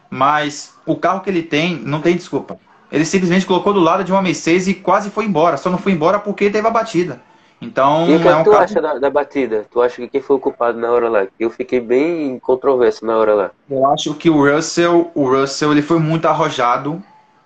Mas 0.09 0.75
o 0.87 0.97
carro 0.97 1.21
que 1.21 1.29
ele 1.29 1.43
tem, 1.43 1.77
não 1.77 2.01
tem 2.01 2.17
desculpa. 2.17 2.59
Ele 2.91 3.05
simplesmente 3.05 3.47
colocou 3.47 3.73
do 3.73 3.81
lado 3.81 4.03
de 4.03 4.13
uma 4.13 4.21
Mercedes 4.21 4.67
e 4.67 4.75
quase 4.75 5.11
foi 5.11 5.27
embora. 5.27 5.59
Só 5.59 5.71
não 5.71 5.79
foi 5.79 5.93
embora 5.93 6.19
porque 6.19 6.51
teve 6.51 6.67
a 6.67 6.71
batida. 6.71 7.21
Então, 7.63 8.11
e 8.11 8.17
o 8.17 8.21
que, 8.21 8.29
é 8.29 8.37
um 8.37 8.43
tu 8.43 8.51
carro... 8.51 8.65
acha 8.65 8.83
da, 8.83 8.99
da, 8.99 9.09
batida? 9.09 9.65
Tu 9.71 9.81
acha 9.81 9.97
que 9.97 10.09
quem 10.09 10.21
foi 10.21 10.37
o 10.37 10.41
culpado 10.41 10.79
na 10.79 10.91
hora 10.91 11.09
lá? 11.09 11.27
Eu 11.39 11.49
fiquei 11.49 11.81
bem 11.81 12.39
controverso 12.41 13.07
na 13.07 13.17
hora 13.17 13.35
lá. 13.35 13.51
Eu 13.71 13.87
acho 13.87 14.15
que 14.15 14.29
o 14.29 14.45
Russell, 14.45 15.11
o 15.15 15.29
Russell 15.29 15.71
ele 15.71 15.83
foi 15.83 15.99
muito 15.99 16.27
arrojado 16.27 17.03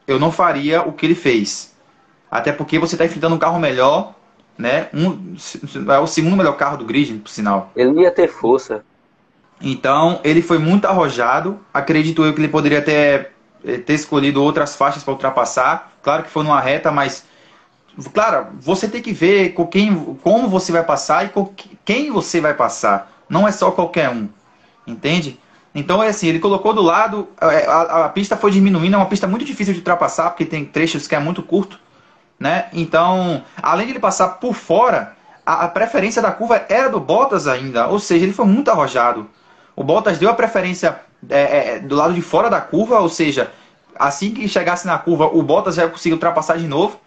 eu 0.06 0.18
não 0.18 0.30
faria 0.30 0.82
o 0.82 0.92
que 0.92 1.04
ele 1.04 1.14
fez. 1.14 1.74
Até 2.30 2.52
porque 2.52 2.78
você 2.78 2.94
está 2.94 3.04
enfrentando 3.04 3.34
um 3.34 3.38
carro 3.38 3.58
melhor, 3.58 4.14
né? 4.56 4.88
Um, 4.94 5.34
é 5.92 5.98
o 5.98 6.06
segundo 6.06 6.36
melhor 6.36 6.56
carro 6.56 6.76
do 6.76 6.84
grid, 6.84 7.18
por 7.18 7.28
sinal. 7.28 7.70
Ele 7.74 7.90
não 7.90 8.02
ia 8.02 8.10
ter 8.10 8.28
força. 8.28 8.84
Então, 9.60 10.20
ele 10.22 10.42
foi 10.42 10.58
muito 10.58 10.86
arrojado. 10.86 11.58
Acredito 11.72 12.24
eu 12.24 12.32
que 12.32 12.40
ele 12.40 12.48
poderia 12.48 12.82
ter, 12.82 13.32
eh, 13.64 13.78
ter 13.78 13.94
escolhido 13.94 14.42
outras 14.42 14.76
faixas 14.76 15.02
para 15.02 15.12
ultrapassar. 15.12 15.92
Claro 16.02 16.22
que 16.22 16.30
foi 16.30 16.44
numa 16.44 16.60
reta, 16.60 16.90
mas. 16.90 17.24
Claro, 18.12 18.48
você 18.60 18.88
tem 18.88 19.00
que 19.00 19.12
ver 19.12 19.54
com 19.54 19.66
quem, 19.66 20.16
como 20.22 20.48
você 20.48 20.70
vai 20.70 20.84
passar 20.84 21.24
e 21.24 21.28
com 21.30 21.50
quem 21.84 22.10
você 22.10 22.40
vai 22.40 22.52
passar. 22.52 23.10
Não 23.28 23.48
é 23.48 23.52
só 23.52 23.70
qualquer 23.70 24.10
um. 24.10 24.28
Entende? 24.86 25.40
Então 25.74 26.02
é 26.02 26.08
assim, 26.08 26.28
ele 26.28 26.38
colocou 26.38 26.72
do 26.72 26.80
lado, 26.80 27.28
é, 27.40 27.66
a, 27.66 28.06
a, 28.06 28.08
pista 28.08 28.36
foi 28.36 28.50
diminuindo, 28.50 28.94
é 28.94 28.96
uma 28.96 29.06
pista 29.06 29.26
muito 29.26 29.44
difícil 29.44 29.74
de 29.74 29.80
ultrapassar, 29.80 30.30
porque 30.30 30.46
tem 30.46 30.64
trechos 30.64 31.06
que 31.06 31.14
é 31.14 31.18
muito 31.18 31.42
curto, 31.42 31.78
né? 32.40 32.68
Então, 32.72 33.44
além 33.62 33.86
de 33.86 33.92
ele 33.92 33.98
passar 33.98 34.28
por 34.28 34.54
fora, 34.54 35.14
a, 35.44 35.64
a 35.64 35.68
preferência 35.68 36.22
da 36.22 36.32
curva 36.32 36.64
era 36.68 36.88
do 36.88 36.98
Bottas 36.98 37.46
ainda, 37.46 37.88
ou 37.88 37.98
seja, 37.98 38.24
ele 38.24 38.32
foi 38.32 38.46
muito 38.46 38.70
arrojado. 38.70 39.28
O 39.74 39.84
Bottas 39.84 40.18
deu 40.18 40.30
a 40.30 40.34
preferência 40.34 40.98
é, 41.28 41.74
é, 41.74 41.78
do 41.78 41.94
lado 41.94 42.14
de 42.14 42.22
fora 42.22 42.48
da 42.48 42.60
curva, 42.60 42.98
ou 43.00 43.10
seja, 43.10 43.52
assim 43.98 44.32
que 44.32 44.48
chegasse 44.48 44.86
na 44.86 44.96
curva, 44.96 45.26
o 45.26 45.42
Bottas 45.42 45.74
já 45.74 45.86
conseguiu 45.88 46.16
ultrapassar 46.16 46.56
de 46.56 46.66
novo, 46.66 46.98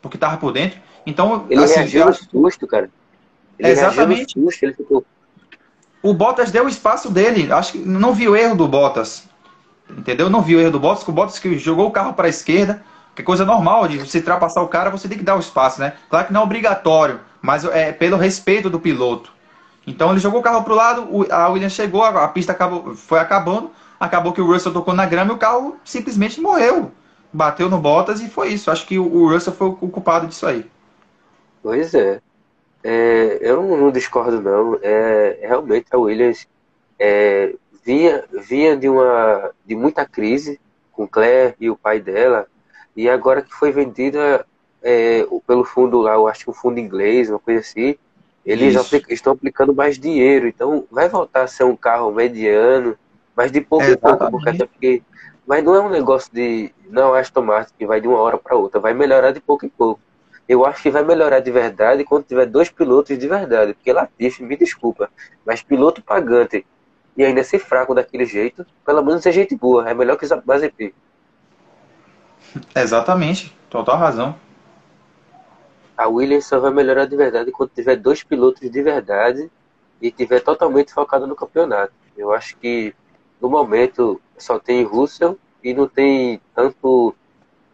porque 0.00 0.16
estava 0.16 0.36
por 0.36 0.52
dentro. 0.52 0.78
Então, 1.06 1.46
ele 1.48 1.64
assim, 1.64 1.80
reagiu 1.80 2.12
susto, 2.12 2.66
cara. 2.66 2.90
Ele 3.58 3.68
exatamente. 3.68 4.40
Susto, 4.40 4.62
ele 4.62 4.74
ficou 4.74 5.04
o 6.02 6.14
Bottas 6.14 6.50
deu 6.50 6.64
o 6.64 6.68
espaço 6.68 7.10
dele. 7.10 7.52
Acho 7.52 7.72
que 7.72 7.78
não 7.78 8.14
viu 8.14 8.36
erro 8.36 8.56
do 8.56 8.68
Bottas. 8.68 9.24
Entendeu? 9.90 10.28
Não 10.30 10.42
viu 10.42 10.60
erro 10.60 10.72
do 10.72 10.80
Bottas, 10.80 11.04
que 11.04 11.10
o 11.10 11.12
Bottas 11.12 11.38
que 11.38 11.58
jogou 11.58 11.86
o 11.86 11.90
carro 11.90 12.12
para 12.12 12.26
a 12.26 12.30
esquerda, 12.30 12.82
que 13.14 13.22
é 13.22 13.24
coisa 13.24 13.44
normal 13.44 13.88
de 13.88 13.98
você 13.98 14.18
ultrapassar 14.18 14.62
o 14.62 14.68
cara, 14.68 14.90
você 14.90 15.08
tem 15.08 15.18
que 15.18 15.24
dar 15.24 15.36
o 15.36 15.40
espaço, 15.40 15.80
né? 15.80 15.94
Claro 16.08 16.26
que 16.26 16.32
não 16.32 16.42
é 16.42 16.44
obrigatório, 16.44 17.20
mas 17.40 17.64
é 17.64 17.92
pelo 17.92 18.16
respeito 18.16 18.70
do 18.70 18.78
piloto. 18.78 19.32
Então 19.86 20.10
ele 20.10 20.20
jogou 20.20 20.40
o 20.40 20.42
carro 20.42 20.62
para 20.62 20.72
o 20.72 20.76
lado, 20.76 21.26
a 21.30 21.48
Williams 21.48 21.72
chegou, 21.72 22.04
a 22.04 22.28
pista 22.28 22.52
acabou, 22.52 22.94
foi 22.94 23.18
acabando, 23.18 23.70
acabou 23.98 24.32
que 24.32 24.40
o 24.40 24.46
Russell 24.46 24.72
tocou 24.72 24.94
na 24.94 25.06
grama 25.06 25.32
e 25.32 25.34
o 25.34 25.38
carro 25.38 25.76
simplesmente 25.82 26.40
morreu. 26.40 26.92
Bateu 27.32 27.68
no 27.68 27.78
Bottas 27.78 28.20
e 28.20 28.28
foi 28.28 28.48
isso. 28.48 28.70
Acho 28.70 28.86
que 28.86 28.98
o 28.98 29.28
Russell 29.28 29.52
foi 29.52 29.68
o 29.68 29.88
culpado 29.88 30.26
disso 30.26 30.46
aí. 30.46 30.64
Pois 31.62 31.94
é. 31.94 32.20
é 32.82 33.38
eu 33.40 33.62
não, 33.62 33.90
discordo, 33.90 34.40
não. 34.40 34.78
É, 34.82 35.38
realmente 35.42 35.86
a 35.90 35.98
Williams 35.98 36.46
é, 36.98 37.54
vinha, 37.84 38.24
vinha 38.48 38.76
de, 38.76 38.88
uma, 38.88 39.50
de 39.64 39.74
muita 39.74 40.04
crise 40.04 40.60
com 40.92 41.06
Claire 41.06 41.54
e 41.60 41.70
o 41.70 41.76
pai 41.76 42.00
dela, 42.00 42.46
e 42.96 43.08
agora 43.08 43.40
que 43.40 43.54
foi 43.54 43.70
vendida 43.70 44.44
é, 44.82 45.24
pelo 45.46 45.64
fundo 45.64 46.00
lá, 46.00 46.14
eu 46.14 46.26
acho 46.26 46.44
que 46.44 46.50
um 46.50 46.54
fundo 46.54 46.80
inglês, 46.80 47.30
uma 47.30 47.38
coisa 47.38 47.60
assim, 47.60 47.94
eles 48.44 48.74
aplica, 48.76 49.12
estão 49.12 49.32
aplicando 49.32 49.74
mais 49.74 49.98
dinheiro, 49.98 50.48
então 50.48 50.84
vai 50.90 51.08
voltar 51.08 51.42
a 51.42 51.46
ser 51.46 51.64
um 51.64 51.76
carro 51.76 52.10
mediano, 52.10 52.96
mas 53.36 53.52
de 53.52 53.60
pouco 53.60 53.84
em 53.84 53.96
pouco, 53.96 54.30
porque. 54.30 55.02
Mas 55.48 55.64
não 55.64 55.74
é 55.74 55.80
um 55.80 55.88
negócio 55.88 56.30
de. 56.30 56.70
Não 56.90 57.16
é 57.16 57.20
Aston 57.20 57.40
Martin 57.40 57.72
que 57.78 57.86
vai 57.86 58.02
de 58.02 58.06
uma 58.06 58.18
hora 58.18 58.36
para 58.36 58.54
outra, 58.54 58.78
vai 58.78 58.92
melhorar 58.92 59.32
de 59.32 59.40
pouco 59.40 59.64
em 59.64 59.70
pouco. 59.70 59.98
Eu 60.46 60.66
acho 60.66 60.82
que 60.82 60.90
vai 60.90 61.02
melhorar 61.02 61.40
de 61.40 61.50
verdade 61.50 62.04
quando 62.04 62.24
tiver 62.24 62.44
dois 62.44 62.68
pilotos 62.68 63.18
de 63.18 63.26
verdade, 63.26 63.72
porque 63.72 63.90
Latifi, 63.90 64.42
me 64.42 64.58
desculpa, 64.58 65.10
mas 65.46 65.62
piloto 65.62 66.02
pagante 66.02 66.66
e 67.16 67.24
ainda 67.24 67.42
ser 67.42 67.60
fraco 67.60 67.94
daquele 67.94 68.26
jeito, 68.26 68.66
pelo 68.84 69.02
menos 69.02 69.24
é 69.24 69.32
gente 69.32 69.56
boa, 69.56 69.88
é 69.88 69.94
melhor 69.94 70.18
que 70.18 70.26
Mazepin. 70.44 70.92
Exatamente, 72.74 73.56
total 73.70 73.96
razão. 73.96 74.36
A 75.96 76.08
Williams 76.08 76.44
só 76.44 76.60
vai 76.60 76.72
melhorar 76.72 77.06
de 77.06 77.16
verdade 77.16 77.50
quando 77.50 77.70
tiver 77.70 77.96
dois 77.96 78.22
pilotos 78.22 78.70
de 78.70 78.82
verdade 78.82 79.50
e 80.00 80.10
tiver 80.10 80.40
totalmente 80.40 80.92
focado 80.92 81.26
no 81.26 81.34
campeonato. 81.34 81.92
Eu 82.16 82.32
acho 82.32 82.56
que 82.58 82.94
no 83.40 83.48
momento 83.48 84.20
só 84.36 84.58
tem 84.58 84.82
Russell 84.82 85.38
e 85.62 85.74
não 85.74 85.88
tem 85.88 86.40
tanto. 86.54 87.14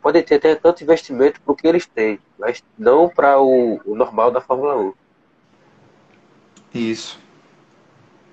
Pode 0.03 0.23
ter 0.23 0.37
até 0.37 0.55
tanto 0.55 0.83
investimento 0.83 1.41
para 1.41 1.53
o 1.53 1.57
que 1.57 1.67
eles 1.67 1.87
têm, 1.87 2.19
mas 2.39 2.63
não 2.79 3.09
para 3.09 3.41
o, 3.41 3.81
o 3.87 3.95
normal 3.95 4.31
da 4.31 4.41
Fórmula 4.41 4.77
1. 4.77 4.93
Isso. 6.75 7.19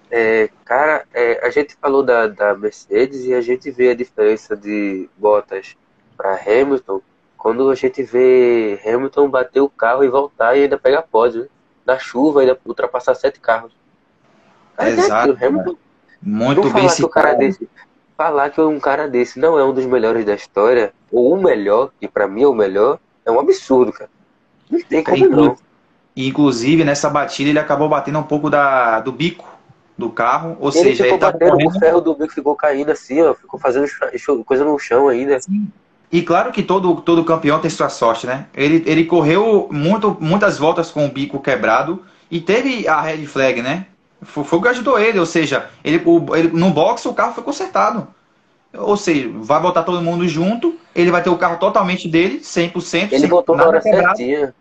É, 0.09 0.49
cara, 0.65 1.05
é, 1.13 1.45
a 1.45 1.49
gente 1.49 1.75
falou 1.75 2.03
da, 2.03 2.27
da 2.27 2.53
Mercedes 2.53 3.23
e 3.23 3.33
a 3.33 3.39
gente 3.39 3.71
vê 3.71 3.91
a 3.91 3.95
diferença 3.95 4.57
de 4.57 5.09
Bottas 5.17 5.77
para 6.17 6.35
Hamilton 6.35 7.01
quando 7.37 7.69
a 7.69 7.75
gente 7.75 8.03
vê 8.03 8.79
Hamilton 8.85 9.29
bater 9.29 9.61
o 9.61 9.69
carro 9.69 10.03
e 10.03 10.09
voltar 10.09 10.55
e 10.55 10.63
ainda 10.63 10.77
pegar 10.77 11.03
pódio, 11.03 11.43
né? 11.43 11.47
na 11.85 11.97
chuva, 11.97 12.41
ainda 12.41 12.59
ultrapassar 12.65 13.15
sete 13.15 13.39
carros. 13.39 13.71
Cara, 14.75 14.89
é 14.89 14.93
Exato. 14.93 15.37
É 15.39 15.47
Hamilton, 15.47 15.75
Muito 16.21 16.61
bem 16.63 16.71
falar 16.71 16.95
que 16.95 17.03
o 17.03 17.09
cara 17.09 17.33
desse, 17.33 17.69
Falar 18.21 18.49
que 18.51 18.61
um 18.61 18.79
cara 18.79 19.07
desse 19.07 19.39
não 19.39 19.57
é 19.57 19.63
um 19.63 19.73
dos 19.73 19.87
melhores 19.87 20.23
da 20.23 20.35
história, 20.35 20.93
ou 21.11 21.33
o 21.33 21.41
melhor, 21.41 21.89
que 21.99 22.07
para 22.07 22.27
mim 22.27 22.43
é 22.43 22.47
o 22.47 22.53
melhor, 22.53 22.99
é 23.25 23.31
um 23.31 23.39
absurdo, 23.39 23.91
cara. 23.91 24.11
Não 24.69 24.79
tem 24.79 25.03
como 25.03 25.27
não. 25.27 25.57
Inclusive, 26.15 26.83
nessa 26.83 27.09
batida, 27.09 27.49
ele 27.49 27.57
acabou 27.57 27.89
batendo 27.89 28.19
um 28.19 28.23
pouco 28.23 28.47
da, 28.47 28.99
do 28.99 29.11
bico 29.11 29.49
do 29.97 30.09
carro, 30.09 30.55
ou 30.59 30.69
ele 30.69 30.89
seja, 30.89 31.07
ele 31.07 31.17
tá 31.17 31.33
correndo... 31.33 31.67
o 31.67 31.79
ferro 31.79 31.99
do 31.99 32.13
bico 32.13 32.31
ficou 32.31 32.55
caindo 32.55 32.91
assim, 32.91 33.21
ó, 33.23 33.33
ficou 33.33 33.59
fazendo 33.59 33.87
coisa 34.45 34.63
no 34.63 34.77
chão 34.77 35.07
ainda. 35.07 35.39
Sim. 35.39 35.67
E 36.11 36.21
claro 36.21 36.51
que 36.51 36.61
todo, 36.61 37.01
todo 37.01 37.25
campeão 37.25 37.59
tem 37.59 37.71
sua 37.71 37.89
sorte, 37.89 38.27
né? 38.27 38.45
Ele, 38.53 38.83
ele 38.85 39.05
correu 39.05 39.67
muito, 39.71 40.15
muitas 40.19 40.59
voltas 40.59 40.91
com 40.91 41.07
o 41.07 41.09
bico 41.09 41.39
quebrado 41.39 42.03
e 42.29 42.39
teve 42.39 42.87
a 42.87 43.01
red 43.01 43.25
flag, 43.25 43.63
né? 43.63 43.87
Foi, 44.21 44.43
foi 44.43 44.59
o 44.59 44.61
que 44.61 44.67
ajudou 44.67 44.99
ele, 44.99 45.19
ou 45.19 45.25
seja, 45.25 45.69
ele, 45.83 46.01
o, 46.05 46.35
ele, 46.35 46.49
no 46.49 46.69
box 46.69 47.05
o 47.05 47.13
carro 47.13 47.33
foi 47.33 47.43
consertado. 47.43 48.07
Ou 48.73 48.95
seja, 48.95 49.29
vai 49.33 49.59
botar 49.59 49.83
todo 49.83 50.01
mundo 50.01 50.27
junto, 50.27 50.77
ele 50.95 51.11
vai 51.11 51.21
ter 51.21 51.29
o 51.29 51.37
carro 51.37 51.57
totalmente 51.57 52.07
dele, 52.07 52.39
100%. 52.39 53.11
Ele 53.11 53.27
botou 53.27 53.55
na 53.55 53.67
hora 53.67 53.81
certinha. 53.81 54.53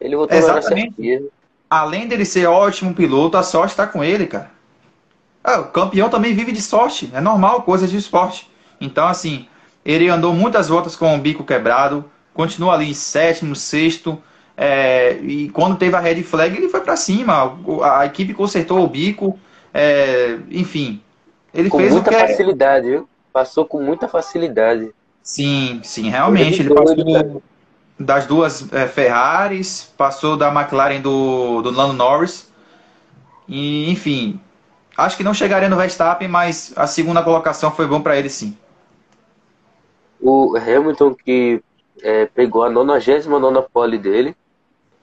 Ele 0.00 0.16
botou 0.16 0.36
Exatamente. 0.36 0.70
na 0.70 0.72
hora 0.72 0.92
certinha. 0.92 1.22
Além 1.70 2.08
dele 2.08 2.24
ser 2.24 2.46
ótimo 2.46 2.94
piloto, 2.94 3.36
a 3.36 3.42
sorte 3.42 3.70
está 3.70 3.86
com 3.86 4.02
ele, 4.02 4.26
cara. 4.26 4.50
Ah, 5.42 5.60
o 5.60 5.64
campeão 5.66 6.08
também 6.08 6.34
vive 6.34 6.52
de 6.52 6.62
sorte. 6.62 7.10
É 7.12 7.20
normal, 7.20 7.62
coisa 7.62 7.86
de 7.86 7.96
esporte. 7.96 8.50
Então, 8.80 9.06
assim, 9.06 9.46
ele 9.84 10.08
andou 10.08 10.32
muitas 10.32 10.68
voltas 10.68 10.96
com 10.96 11.14
o 11.14 11.18
bico 11.18 11.44
quebrado. 11.44 12.04
Continua 12.32 12.74
ali 12.74 12.90
em 12.90 12.94
sétimo, 12.94 13.54
sexto. 13.54 14.20
É, 14.56 15.18
e 15.22 15.48
quando 15.48 15.76
teve 15.76 15.96
a 15.96 16.00
red 16.00 16.22
flag, 16.22 16.56
ele 16.56 16.68
foi 16.68 16.80
para 16.80 16.96
cima. 16.96 17.58
A, 17.82 18.00
a, 18.00 18.06
equipe 18.06 18.34
consertou 18.34 18.82
o 18.82 18.86
bico. 18.86 19.38
É, 19.72 20.38
enfim, 20.50 21.00
ele 21.52 21.68
com 21.68 21.78
fez 21.78 21.92
muita 21.92 22.10
o 22.10 22.12
que 22.12 22.20
é 22.20 22.28
facilidade, 22.28 22.88
viu? 22.88 23.08
Passou 23.32 23.64
com 23.64 23.82
muita 23.82 24.06
facilidade. 24.06 24.90
Sim, 25.22 25.80
sim, 25.82 26.08
realmente. 26.08 26.60
Ele 26.60 26.74
passou 26.74 27.42
das 27.98 28.26
duas 28.26 28.72
é, 28.72 28.86
Ferraris, 28.86 29.92
passou 29.96 30.36
da 30.36 30.52
McLaren 30.52 31.00
do, 31.00 31.62
do 31.62 31.70
Lando 31.70 31.94
Norris. 31.94 32.52
E, 33.48 33.90
enfim, 33.90 34.40
Acho 34.96 35.16
que 35.16 35.24
não 35.24 35.34
chegaria 35.34 35.68
no 35.68 35.76
Verstappen, 35.76 36.28
mas 36.28 36.72
a 36.76 36.86
segunda 36.86 37.22
colocação 37.22 37.70
foi 37.72 37.86
bom 37.86 38.00
para 38.00 38.16
ele 38.16 38.28
sim. 38.28 38.56
O 40.20 40.56
Hamilton 40.56 41.14
que 41.14 41.60
é, 42.00 42.26
pegou 42.26 42.62
a 42.62 42.70
99 42.70 43.66
pole 43.72 43.98
dele. 43.98 44.36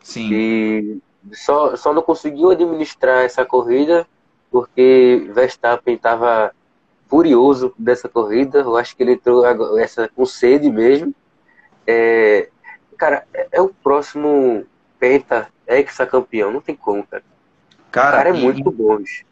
Sim. 0.02 0.30
E 0.32 0.98
só, 1.32 1.76
só 1.76 1.94
não 1.94 2.02
conseguiu 2.02 2.50
administrar 2.50 3.24
essa 3.24 3.46
corrida 3.46 4.08
porque 4.52 5.30
Verstappen 5.34 5.96
estava 5.96 6.52
furioso 7.08 7.74
dessa 7.78 8.10
corrida. 8.10 8.60
Eu 8.60 8.76
acho 8.76 8.96
que 8.96 9.04
ele 9.04 9.14
entrou 9.14 9.46
essa 9.80 10.10
com 10.10 10.26
sede 10.26 10.70
mesmo. 10.70 11.14
É, 11.86 12.50
cara, 12.98 13.24
é, 13.34 13.48
é 13.54 13.62
o 13.62 13.70
próximo 13.70 14.66
penta 15.00 15.48
ex-campeão, 15.68 16.52
não 16.52 16.62
tem 16.62 16.76
como, 16.76 17.06
cara. 17.06 17.24
Cara, 17.92 18.10
o 18.10 18.18
cara 18.18 18.30
é 18.30 18.40
e... 18.40 18.44
muito 18.44 18.72
bom. 18.72 18.98
Bicho. 18.98 19.24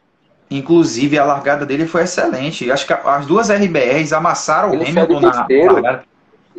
Inclusive, 0.52 1.20
a 1.20 1.26
largada 1.26 1.66
dele 1.66 1.86
foi 1.86 2.04
excelente. 2.04 2.72
Acho 2.72 2.88
que 2.88 2.94
as 2.94 3.26
duas 3.26 3.50
RBRs 3.50 4.12
amassaram 4.14 4.74
Ele 4.74 4.84
o 4.84 4.88
Hamilton 4.88 5.20
na 5.20 5.28
largada. 5.28 6.04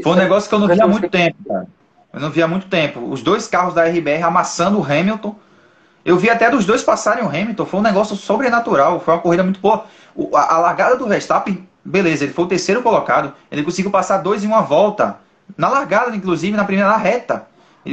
Foi 0.01 0.13
um 0.13 0.17
negócio 0.17 0.49
que 0.49 0.55
eu 0.55 0.59
não 0.61 0.69
via 0.69 0.85
há 0.85 0.89
muito 0.89 1.09
tempo, 1.09 1.37
cara. 1.47 1.67
Eu 2.13 2.21
não 2.21 2.31
via 2.31 2.45
há 2.45 2.49
muito 2.49 2.67
tempo. 2.67 3.01
Os 3.01 3.23
dois 3.23 3.47
carros 3.47 3.75
da 3.75 3.85
RBR 3.85 4.23
amassando 4.23 4.79
o 4.79 4.85
Hamilton. 4.85 5.35
Eu 6.05 6.17
vi 6.17 6.29
até 6.29 6.51
dos 6.51 6.65
dois 6.65 6.83
passarem 6.83 7.23
o 7.23 7.29
Hamilton. 7.29 7.65
Foi 7.65 7.81
um 7.81 7.83
negócio 7.83 8.17
sobrenatural. 8.17 9.01
Foi 9.01 9.15
uma 9.15 9.21
corrida 9.21 9.43
muito 9.43 9.61
boa. 9.61 9.85
a, 10.35 10.55
a, 10.55 10.59
largada 10.59 10.97
do 10.97 11.07
Verstappen, 11.07 11.69
beleza, 11.85 12.25
ele 12.25 12.33
foi 12.33 12.45
o 12.45 12.49
terceiro 12.49 12.83
colocado. 12.83 13.33
Ele 13.51 13.63
conseguiu 13.63 13.91
passar 13.91 14.19
dois 14.19 14.43
em 14.43 14.47
uma 14.47 14.63
volta. 14.63 15.19
Na 15.57 15.69
largada, 15.69 16.15
inclusive, 16.15 16.57
na 16.57 16.65
primeira 16.65 16.97
reta. 16.97 17.47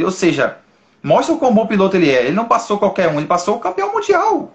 ou 0.03 0.11
seja, 0.11 0.57
mostra 1.01 1.35
o 1.35 1.37
quão 1.37 1.53
bom 1.53 1.67
piloto 1.67 1.95
ele 1.95 2.09
é. 2.09 2.25
Ele 2.25 2.35
não 2.35 2.45
passou 2.45 2.77
qualquer 2.77 3.09
um, 3.09 3.17
ele 3.17 3.27
passou 3.27 3.57
o 3.57 3.59
campeão 3.59 3.93
mundial. 3.93 4.51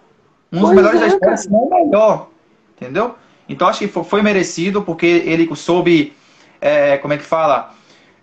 Um 0.53 0.61
dos 0.61 0.71
pois 0.71 0.77
melhores 0.77 1.01
é, 1.01 1.01
da 1.01 1.07
história, 1.09 1.37
se 1.37 1.51
não 1.51 1.61
o 1.61 1.71
melhor. 1.71 2.29
Entendeu? 2.77 3.15
Então 3.49 3.69
acho 3.69 3.81
que 3.81 3.89
foi 3.89 4.23
merecido 4.23 4.83
porque 4.83 5.07
ele 5.07 5.55
soube, 5.55 6.15
é, 6.61 6.97
como 6.99 7.15
é 7.15 7.19
que 7.19 7.25
fala? 7.25 7.73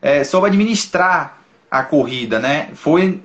É, 0.02 0.24
soube 0.24 0.48
administrar 0.48 1.40
a 1.70 1.84
corrida, 1.84 2.40
né? 2.40 2.70
Foi 2.74 3.22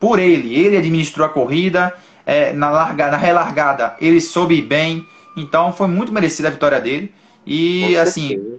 por 0.00 0.18
ele. 0.18 0.54
Ele 0.54 0.76
administrou 0.76 1.26
a 1.26 1.30
corrida. 1.30 1.94
É, 2.24 2.52
na, 2.52 2.68
larga, 2.68 3.10
na 3.10 3.16
relargada, 3.16 3.96
ele 4.00 4.20
soube 4.20 4.60
bem. 4.60 5.06
Então 5.36 5.72
foi 5.72 5.86
muito 5.86 6.12
merecida 6.12 6.48
a 6.48 6.50
vitória 6.50 6.80
dele. 6.80 7.14
E 7.46 7.96
assim, 7.96 8.58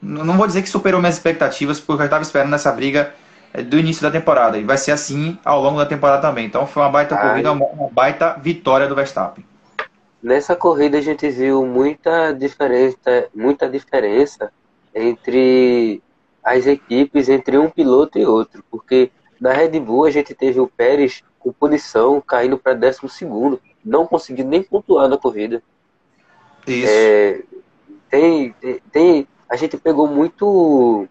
não 0.00 0.36
vou 0.36 0.46
dizer 0.46 0.62
que 0.62 0.68
superou 0.68 1.00
minhas 1.00 1.16
expectativas, 1.16 1.78
porque 1.78 2.02
eu 2.02 2.06
estava 2.06 2.22
esperando 2.22 2.54
essa 2.54 2.72
briga 2.72 3.12
é, 3.52 3.62
do 3.62 3.78
início 3.78 4.02
da 4.02 4.10
temporada. 4.10 4.56
E 4.56 4.64
vai 4.64 4.78
ser 4.78 4.92
assim 4.92 5.38
ao 5.44 5.60
longo 5.62 5.78
da 5.78 5.86
temporada 5.86 6.22
também. 6.22 6.46
Então 6.46 6.66
foi 6.66 6.82
uma 6.82 6.88
baita 6.88 7.14
Ai. 7.14 7.28
corrida, 7.28 7.52
uma 7.52 7.88
baita 7.90 8.38
vitória 8.40 8.88
do 8.88 8.94
Verstappen. 8.94 9.44
Nessa 10.22 10.54
corrida 10.54 10.98
a 10.98 11.00
gente 11.00 11.28
viu 11.30 11.64
muita 11.66 12.32
diferença, 12.32 13.28
muita 13.34 13.68
diferença 13.68 14.50
entre 14.94 16.02
as 16.42 16.66
equipes, 16.66 17.28
entre 17.28 17.58
um 17.58 17.70
piloto 17.70 18.18
e 18.18 18.26
outro. 18.26 18.64
Porque 18.70 19.10
na 19.40 19.52
Red 19.52 19.78
Bull 19.80 20.04
a 20.04 20.10
gente 20.10 20.34
teve 20.34 20.60
o 20.60 20.66
Pérez 20.66 21.22
com 21.38 21.52
punição 21.52 22.20
caindo 22.20 22.58
para 22.58 22.74
12 22.74 23.08
segundo, 23.08 23.60
não 23.84 24.06
conseguindo 24.06 24.50
nem 24.50 24.62
pontuar 24.62 25.08
na 25.08 25.16
corrida. 25.16 25.62
Isso. 26.66 26.90
É, 26.90 27.42
tem, 28.10 28.54
tem, 28.92 29.26
a 29.48 29.56
gente 29.56 29.76
pegou 29.78 30.06
muito 30.06 31.08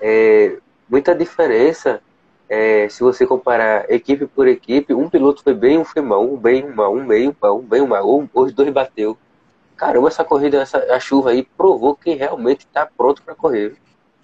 é, 0.00 0.56
muita 0.88 1.14
diferença 1.14 2.00
é, 2.48 2.88
se 2.88 3.02
você 3.02 3.26
comparar 3.26 3.90
equipe 3.90 4.26
por 4.26 4.48
equipe. 4.48 4.94
Um 4.94 5.08
piloto 5.08 5.42
foi 5.42 5.54
bem, 5.54 5.78
um 5.78 5.84
foi 5.84 6.02
mal, 6.02 6.24
um 6.24 6.36
bem, 6.36 6.64
um 6.64 6.74
mal, 6.74 6.94
um 6.94 7.04
meio, 7.04 7.30
um 7.30 7.36
mal, 7.40 7.58
um 7.58 7.62
bem, 7.62 7.80
um 7.80 7.86
mal, 7.86 8.18
um, 8.18 8.28
os 8.34 8.52
dois 8.52 8.72
bateu. 8.72 9.16
Caramba, 9.76 10.08
essa 10.08 10.24
corrida, 10.24 10.60
essa, 10.60 10.78
a 10.92 10.98
chuva 10.98 11.30
aí 11.30 11.46
provou 11.56 11.94
que 11.94 12.14
realmente 12.14 12.66
está 12.66 12.84
pronto 12.84 13.22
para 13.22 13.34
correr. 13.34 13.76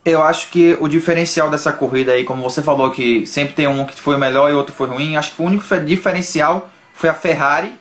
Eu 0.06 0.22
acho 0.22 0.50
que 0.50 0.76
o 0.80 0.86
diferencial 0.86 1.50
dessa 1.50 1.72
corrida 1.72 2.12
aí, 2.12 2.22
como 2.22 2.40
você 2.40 2.62
falou 2.62 2.92
que 2.92 3.26
sempre 3.26 3.54
tem 3.54 3.66
um 3.66 3.84
que 3.84 4.00
foi 4.00 4.16
melhor 4.16 4.48
e 4.48 4.54
outro 4.54 4.72
foi 4.72 4.86
ruim, 4.86 5.16
acho 5.16 5.34
que 5.34 5.42
o 5.42 5.44
único 5.44 5.64
diferencial 5.80 6.70
foi 6.94 7.10
a 7.10 7.14
Ferrari 7.14 7.74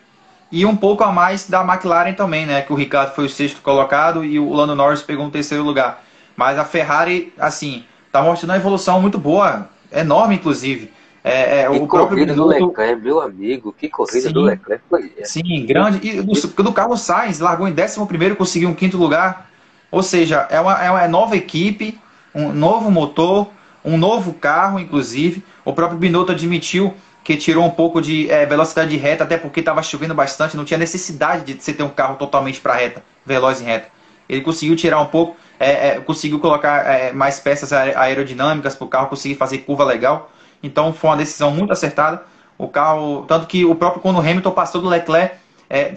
e 0.51 0.65
um 0.65 0.75
pouco 0.75 1.03
a 1.03 1.11
mais 1.11 1.47
da 1.47 1.61
McLaren 1.61 2.13
também, 2.13 2.47
né? 2.47 2.63
Que 2.63 2.73
o 2.73 2.75
Ricardo 2.75 3.13
foi 3.13 3.25
o 3.25 3.29
sexto 3.29 3.61
colocado 3.61 4.25
e 4.25 4.39
o 4.39 4.51
Lando 4.51 4.75
Norris 4.75 5.03
pegou 5.03 5.23
um 5.23 5.29
terceiro 5.29 5.63
lugar. 5.63 6.03
Mas 6.35 6.57
a 6.57 6.65
Ferrari, 6.65 7.31
assim, 7.37 7.85
tá 8.11 8.23
mostrando 8.23 8.49
uma 8.49 8.57
evolução 8.57 8.99
muito 8.99 9.19
boa, 9.19 9.69
enorme, 9.93 10.33
inclusive. 10.33 10.91
É, 11.23 11.61
é, 11.61 11.69
o 11.69 11.85
próprio 11.87 12.17
corrida 12.17 12.33
do 12.33 12.45
Leclerc, 12.47 13.03
meu 13.03 13.21
amigo, 13.21 13.71
que 13.71 13.87
corrida 13.87 14.29
sim, 14.29 14.33
do 14.33 14.41
Leclerc 14.41 14.83
foi 14.89 15.13
essa? 15.15 15.33
Sim, 15.33 15.63
grande. 15.67 16.07
E 16.07 16.21
do, 16.23 16.63
do 16.63 16.73
Carlos 16.73 17.01
Sainz, 17.01 17.39
largou 17.39 17.67
em 17.67 17.71
11 17.71 18.03
primeiro, 18.07 18.35
conseguiu 18.35 18.69
um 18.69 18.73
quinto 18.73 18.97
lugar. 18.97 19.47
Ou 19.91 20.01
seja, 20.01 20.47
é 20.49 20.59
uma, 20.59 20.83
é 20.83 20.89
uma 20.89 21.07
nova 21.07 21.37
equipe, 21.37 21.99
um 22.35 22.51
novo 22.51 22.91
motor, 22.91 23.47
um 23.83 23.97
novo 23.97 24.33
carro, 24.33 24.79
inclusive. 24.79 25.43
O 25.63 25.71
próprio 25.71 25.97
Binotto 25.97 26.33
admitiu 26.33 26.93
que 27.23 27.37
tirou 27.37 27.65
um 27.65 27.71
pouco 27.71 28.01
de 28.01 28.29
é, 28.29 28.45
velocidade 28.45 28.91
de 28.91 28.97
reta, 28.97 29.23
até 29.23 29.37
porque 29.37 29.61
estava 29.61 29.81
chovendo 29.81 30.13
bastante, 30.13 30.55
não 30.55 30.65
tinha 30.65 30.77
necessidade 30.77 31.53
de 31.53 31.59
você 31.59 31.73
ter 31.73 31.81
um 31.81 31.89
carro 31.89 32.17
totalmente 32.17 32.59
para 32.59 32.75
reta, 32.75 33.01
veloz 33.25 33.61
em 33.61 33.65
reta. 33.65 33.87
Ele 34.27 34.41
conseguiu 34.41 34.75
tirar 34.75 34.99
um 34.99 35.07
pouco, 35.07 35.35
é, 35.59 35.87
é, 35.87 35.99
conseguiu 35.99 36.39
colocar 36.39 37.13
mais 37.13 37.39
peças 37.39 37.71
aerodinâmicas 37.73 38.75
para 38.75 38.85
o 38.85 38.87
carro 38.87 39.07
conseguir 39.07 39.35
fazer 39.35 39.59
curva 39.59 39.83
legal. 39.83 40.31
Então 40.61 40.93
foi 40.93 41.11
uma 41.11 41.17
decisão 41.17 41.51
muito 41.51 41.71
acertada. 41.71 42.23
O 42.57 42.67
carro, 42.67 43.25
tanto 43.27 43.47
que 43.47 43.65
o 43.65 43.75
próprio 43.75 44.01
quando 44.01 44.17
o 44.17 44.19
Hamilton 44.19 44.51
passou 44.51 44.81
do 44.81 44.87
Leclerc, 44.87 45.35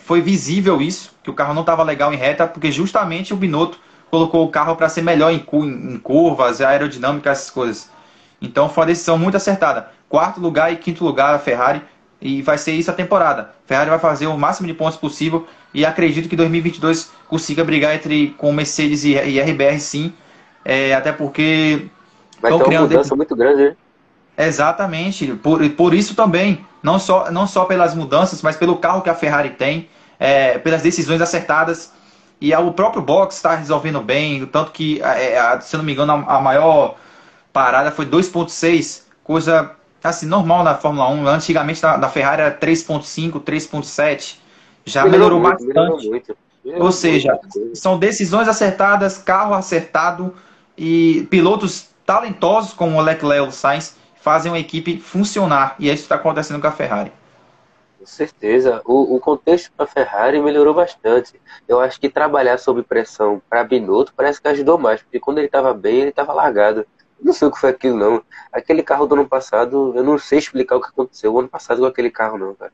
foi 0.01 0.21
visível 0.21 0.81
isso, 0.81 1.13
que 1.23 1.31
o 1.31 1.35
carro 1.35 1.55
não 1.55 1.63
estava 1.63 1.83
legal 1.83 2.13
em 2.13 2.17
reta, 2.17 2.47
porque 2.47 2.71
justamente 2.71 3.33
o 3.33 3.37
Binotto 3.37 3.79
colocou 4.11 4.45
o 4.45 4.49
carro 4.49 4.77
para 4.77 4.89
ser 4.89 5.03
melhor 5.03 5.33
em, 5.33 5.45
em 5.65 5.99
curvas, 5.99 6.61
aerodinâmica, 6.61 7.31
essas 7.31 7.51
coisas. 7.51 7.91
Então 8.41 8.69
foi 8.69 8.83
uma 8.83 8.87
decisão 8.87 9.19
muito 9.19 9.37
acertada. 9.37 9.91
Quarto 10.09 10.41
lugar 10.41 10.73
e 10.73 10.77
quinto 10.77 11.05
lugar 11.05 11.35
a 11.35 11.39
Ferrari. 11.39 11.83
E 12.21 12.43
vai 12.43 12.59
ser 12.59 12.73
isso 12.73 12.91
a 12.91 12.95
temporada. 12.95 13.55
Ferrari 13.67 13.91
vai 13.91 13.99
fazer 13.99 14.27
o 14.27 14.37
máximo 14.37 14.67
de 14.67 14.75
pontos 14.75 14.97
possível 14.97 15.47
e 15.73 15.85
acredito 15.85 16.29
que 16.29 16.35
2022 16.35 17.13
consiga 17.29 17.63
brigar 17.63 17.95
entre 17.95 18.35
com 18.37 18.53
Mercedes 18.53 19.05
e, 19.05 19.13
e 19.13 19.41
RBR 19.41 19.79
sim. 19.79 20.13
É, 20.65 20.95
até 20.95 21.13
porque 21.13 21.87
vai 22.41 22.51
ter 22.57 22.65
uma 22.65 22.81
mudança 22.81 23.15
muito 23.15 23.37
grande, 23.37 23.63
né? 23.63 23.77
Exatamente. 24.37 25.27
Por, 25.35 25.69
por 25.71 25.95
isso 25.95 26.15
também, 26.15 26.65
não 26.83 26.99
só, 26.99 27.31
não 27.31 27.47
só 27.47 27.65
pelas 27.65 27.95
mudanças, 27.95 28.43
mas 28.43 28.57
pelo 28.57 28.77
carro 28.77 29.03
que 29.03 29.11
a 29.11 29.15
Ferrari 29.15 29.51
tem, 29.51 29.89
é, 30.19 30.59
pelas 30.59 30.83
decisões 30.83 31.21
acertadas. 31.21 31.93
E 32.41 32.55
o 32.55 32.73
próprio 32.73 33.03
box 33.03 33.37
está 33.37 33.57
resolvendo 33.57 34.01
bem, 34.01 34.47
tanto 34.47 34.71
que, 34.71 35.03
é, 35.03 35.61
se 35.61 35.77
não 35.77 35.85
me 35.85 35.93
engano, 35.93 36.25
a, 36.27 36.41
maior 36.41 36.95
parada 37.53 37.91
foi 37.91 38.07
2.6, 38.07 39.03
coisa 39.25 39.73
assim 40.03 40.27
normal 40.27 40.63
na 40.63 40.77
Fórmula 40.77 41.09
1. 41.09 41.27
Antigamente 41.27 41.83
da, 41.83 41.97
da 41.97 42.09
Ferrari 42.09 42.43
era 42.43 42.57
3.5, 42.57 43.43
3.7. 43.43 44.37
Já 44.85 45.05
melhorou, 45.05 45.41
melhorou 45.41 45.41
muito, 45.41 45.59
bastante. 45.59 45.77
Melhorou 45.77 46.11
muito. 46.11 46.37
Melhorou 46.65 46.87
Ou 46.87 46.93
seja, 46.93 47.39
são 47.75 47.99
decisões 47.99 48.47
acertadas, 48.47 49.19
carro 49.19 49.55
acertado 49.55 50.35
e 50.77 51.27
pilotos 51.31 51.89
talentosos 52.07 52.73
como 52.73 52.99
o 52.99 53.03
Leclerc 53.03 53.47
e 53.47 53.49
o 53.49 53.53
Sainz 53.53 53.97
fazem 54.21 54.53
uma 54.53 54.59
equipe 54.59 54.99
funcionar. 54.99 55.75
E 55.79 55.91
é 55.91 55.93
isso 55.93 56.03
que 56.03 56.07
está 56.07 56.15
acontecendo 56.15 56.61
com 56.61 56.67
a 56.69 56.73
Ferrari. 56.73 57.13
Com 57.99 58.07
certeza. 58.07 58.81
O, 58.85 59.17
o 59.17 59.21
contexto 59.21 59.73
para 59.77 59.85
a 59.85 59.89
Ferrari 59.89 60.41
melhorou 60.41 60.73
bastante. 60.73 61.41
Eu 61.67 61.81
acho 61.81 62.01
que 62.01 62.09
trabalhar 62.09 62.57
sob 62.59 62.83
pressão 62.83 63.43
para 63.51 63.65
Binotto 63.65 64.13
parece 64.17 64.41
que 64.41 64.49
ajudou 64.49 64.79
mais, 64.79 65.03
porque 65.03 65.19
quando 65.19 65.39
ele 65.39 65.47
estava 65.47 65.75
bem, 65.75 66.01
ele 66.01 66.11
estava 66.11 66.33
largado. 66.33 66.87
Não 67.21 67.33
sei 67.33 67.49
o 67.49 67.51
que 67.51 67.59
foi 67.59 67.71
aquilo, 67.71 67.99
não. 67.99 68.23
Aquele 68.53 68.83
carro 68.83 69.07
do 69.07 69.17
ano 69.17 69.29
passado, 69.29 69.93
eu 69.97 70.05
não 70.05 70.17
sei 70.19 70.39
explicar 70.39 70.77
o 70.77 70.81
que 70.81 70.89
aconteceu 70.89 71.35
o 71.35 71.39
ano 71.41 71.49
passado 71.49 71.81
com 71.81 71.87
aquele 71.87 72.11
carro, 72.11 72.39
não, 72.39 72.55
cara. 72.55 72.73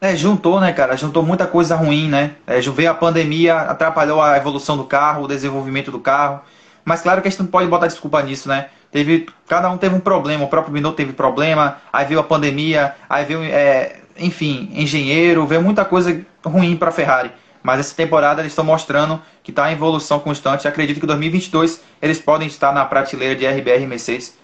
É, 0.00 0.14
juntou, 0.14 0.60
né, 0.60 0.70
cara? 0.70 0.96
Juntou 0.98 1.22
muita 1.22 1.46
coisa 1.46 1.74
ruim, 1.74 2.10
né? 2.10 2.36
É, 2.46 2.60
veio 2.60 2.90
a 2.90 2.94
pandemia, 2.94 3.56
atrapalhou 3.56 4.20
a 4.20 4.36
evolução 4.36 4.76
do 4.76 4.84
carro, 4.84 5.24
o 5.24 5.28
desenvolvimento 5.28 5.90
do 5.90 5.98
carro. 5.98 6.42
Mas 6.84 7.00
claro 7.00 7.22
que 7.22 7.28
a 7.28 7.30
gente 7.30 7.40
não 7.40 7.46
pode 7.46 7.68
botar 7.68 7.86
desculpa 7.86 8.22
nisso, 8.22 8.46
né? 8.46 8.68
Teve, 8.94 9.26
cada 9.48 9.68
um 9.68 9.76
teve 9.76 9.92
um 9.96 9.98
problema, 9.98 10.44
o 10.44 10.48
próprio 10.48 10.72
Binotto 10.72 10.94
teve 10.94 11.12
problema, 11.12 11.78
aí 11.92 12.06
veio 12.06 12.20
a 12.20 12.22
pandemia, 12.22 12.94
aí 13.08 13.24
veio, 13.24 13.42
é, 13.42 13.96
enfim, 14.16 14.70
engenheiro, 14.72 15.44
veio 15.48 15.60
muita 15.60 15.84
coisa 15.84 16.24
ruim 16.44 16.76
para 16.76 16.90
a 16.90 16.92
Ferrari. 16.92 17.32
Mas 17.60 17.80
essa 17.80 17.92
temporada 17.92 18.40
eles 18.40 18.52
estão 18.52 18.64
mostrando 18.64 19.20
que 19.42 19.50
está 19.50 19.68
em 19.68 19.74
evolução 19.74 20.20
constante. 20.20 20.68
Acredito 20.68 21.00
que 21.00 21.06
2022 21.06 21.82
eles 22.00 22.20
podem 22.20 22.46
estar 22.46 22.72
na 22.72 22.84
prateleira 22.84 23.34
de 23.34 23.44
RBR 23.44 23.84
Mercedes. 23.84 24.38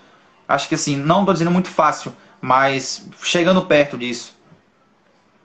Acho 0.49 0.69
que 0.69 0.75
assim, 0.75 0.97
não 0.97 1.21
estou 1.21 1.33
dizendo 1.33 1.53
muito 1.53 1.69
fácil, 1.69 2.13
mas 2.41 3.09
chegando 3.23 3.65
perto 3.67 3.97
disso. 3.97 4.37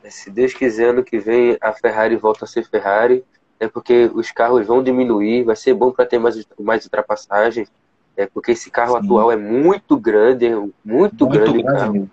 Se 0.09 0.31
Deus 0.31 0.51
quiser, 0.51 0.89
ano 0.89 1.03
que 1.03 1.19
vem 1.19 1.59
a 1.61 1.71
Ferrari 1.73 2.15
volta 2.15 2.45
a 2.45 2.47
ser 2.47 2.67
Ferrari, 2.67 3.23
é 3.59 3.67
porque 3.67 4.09
os 4.15 4.31
carros 4.31 4.65
vão 4.65 4.81
diminuir, 4.81 5.43
vai 5.43 5.55
ser 5.55 5.75
bom 5.75 5.91
para 5.91 6.07
ter 6.07 6.17
mais, 6.17 6.43
mais 6.59 6.83
ultrapassagens 6.85 7.69
é 8.17 8.25
porque 8.25 8.51
esse 8.51 8.69
carro 8.69 8.93
Sim. 8.93 9.05
atual 9.05 9.31
é 9.31 9.35
muito 9.35 9.97
grande, 9.97 10.45
é 10.45 10.55
muito, 10.55 10.73
muito 10.83 11.27
grande, 11.27 11.61
grande 11.61 11.79
carro, 11.79 12.09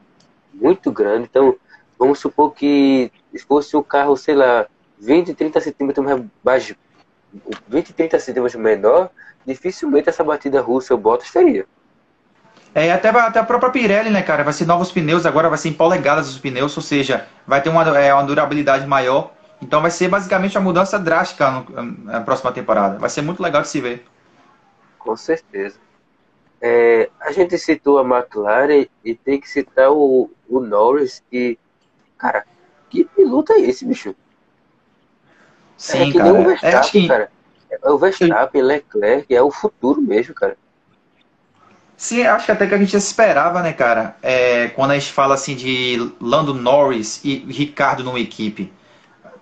muito 0.55 0.91
grande. 0.91 1.29
Então, 1.31 1.57
vamos 1.99 2.19
supor 2.19 2.53
que 2.53 3.13
se 3.33 3.45
fosse 3.45 3.77
um 3.77 3.83
carro, 3.83 4.17
sei 4.17 4.35
lá, 4.35 4.67
20, 4.99 5.35
30 5.35 5.61
centímetros 5.61 6.05
mais 6.05 6.23
baixo, 6.43 6.77
20, 7.69 7.93
30 7.93 8.19
centímetros 8.19 8.61
menor, 8.61 9.11
dificilmente 9.47 10.09
essa 10.09 10.25
batida 10.25 10.61
russa 10.61 10.95
ou 10.95 11.01
Bottas 11.01 11.31
teria. 11.31 11.67
É, 12.75 12.91
até, 12.91 13.11
até 13.11 13.39
a 13.39 13.45
própria 13.45 13.71
Pirelli, 13.71 14.11
né, 14.11 14.23
cara? 14.23 14.43
Vai 14.43 14.53
ser 14.53 14.67
novos 14.67 14.91
pneus, 14.91 15.27
agora 15.27 15.49
vai 15.49 15.59
ser 15.59 15.69
em 15.69 15.75
polegadas 15.75 16.29
os 16.29 16.39
pneus, 16.39 16.75
ou 16.77 16.83
seja, 16.83 17.27
vai 17.47 17.61
ter 17.61 17.69
uma, 17.69 17.83
é, 17.99 18.15
uma 18.15 18.25
durabilidade 18.25 18.87
maior. 18.87 19.33
Então 19.61 19.81
vai 19.81 19.91
ser 19.91 20.09
basicamente 20.09 20.57
uma 20.57 20.65
mudança 20.65 20.99
drástica 20.99 21.51
no, 21.51 21.83
na 22.05 22.21
próxima 22.23 22.51
temporada. 22.51 22.99
Vai 22.99 23.11
ser 23.11 23.23
muito 23.23 23.43
legal 23.43 23.63
de 23.63 23.69
se 23.69 23.81
ver. 23.81 24.05
Com 24.99 25.17
certeza. 25.17 25.79
É, 26.65 27.11
a 27.21 27.33
gente 27.33 27.59
citou 27.59 27.99
a 27.99 28.03
McLaren 28.03 28.87
e 29.05 29.15
tem 29.17 29.41
que 29.41 29.49
citar 29.49 29.91
o, 29.91 30.31
o 30.49 30.61
Norris, 30.61 31.21
que, 31.29 31.59
cara, 32.17 32.45
que 32.89 33.05
piloto 33.05 33.53
é 33.53 33.61
esse, 33.63 33.85
bicho? 33.85 34.15
Sim, 35.77 36.11
é 36.11 36.13
que 36.13 36.19
cara. 36.19 36.33
o 36.33 36.45
Verstappen, 36.45 36.79
é, 36.79 36.83
que... 36.83 37.09
cara. 37.09 37.33
É 37.83 37.91
o 37.91 37.99
Verstappen, 37.99 38.63
Leclerc, 38.63 39.35
é 39.35 39.43
o 39.43 39.51
futuro 39.51 40.01
mesmo, 40.01 40.35
cara. 40.35 40.57
Sim, 41.97 42.23
acho 42.23 42.47
que 42.47 42.53
até 42.53 42.67
que 42.67 42.75
a 42.75 42.79
gente 42.79 42.97
esperava, 42.97 43.61
né, 43.63 43.73
cara? 43.73 44.17
É, 44.23 44.69
quando 44.69 44.93
a 44.93 44.95
gente 44.95 45.13
fala 45.13 45.35
assim 45.35 45.57
de 45.57 46.13
Lando 46.21 46.55
Norris 46.55 47.21
e 47.25 47.39
Ricardo 47.39 48.05
numa 48.05 48.21
equipe. 48.21 48.73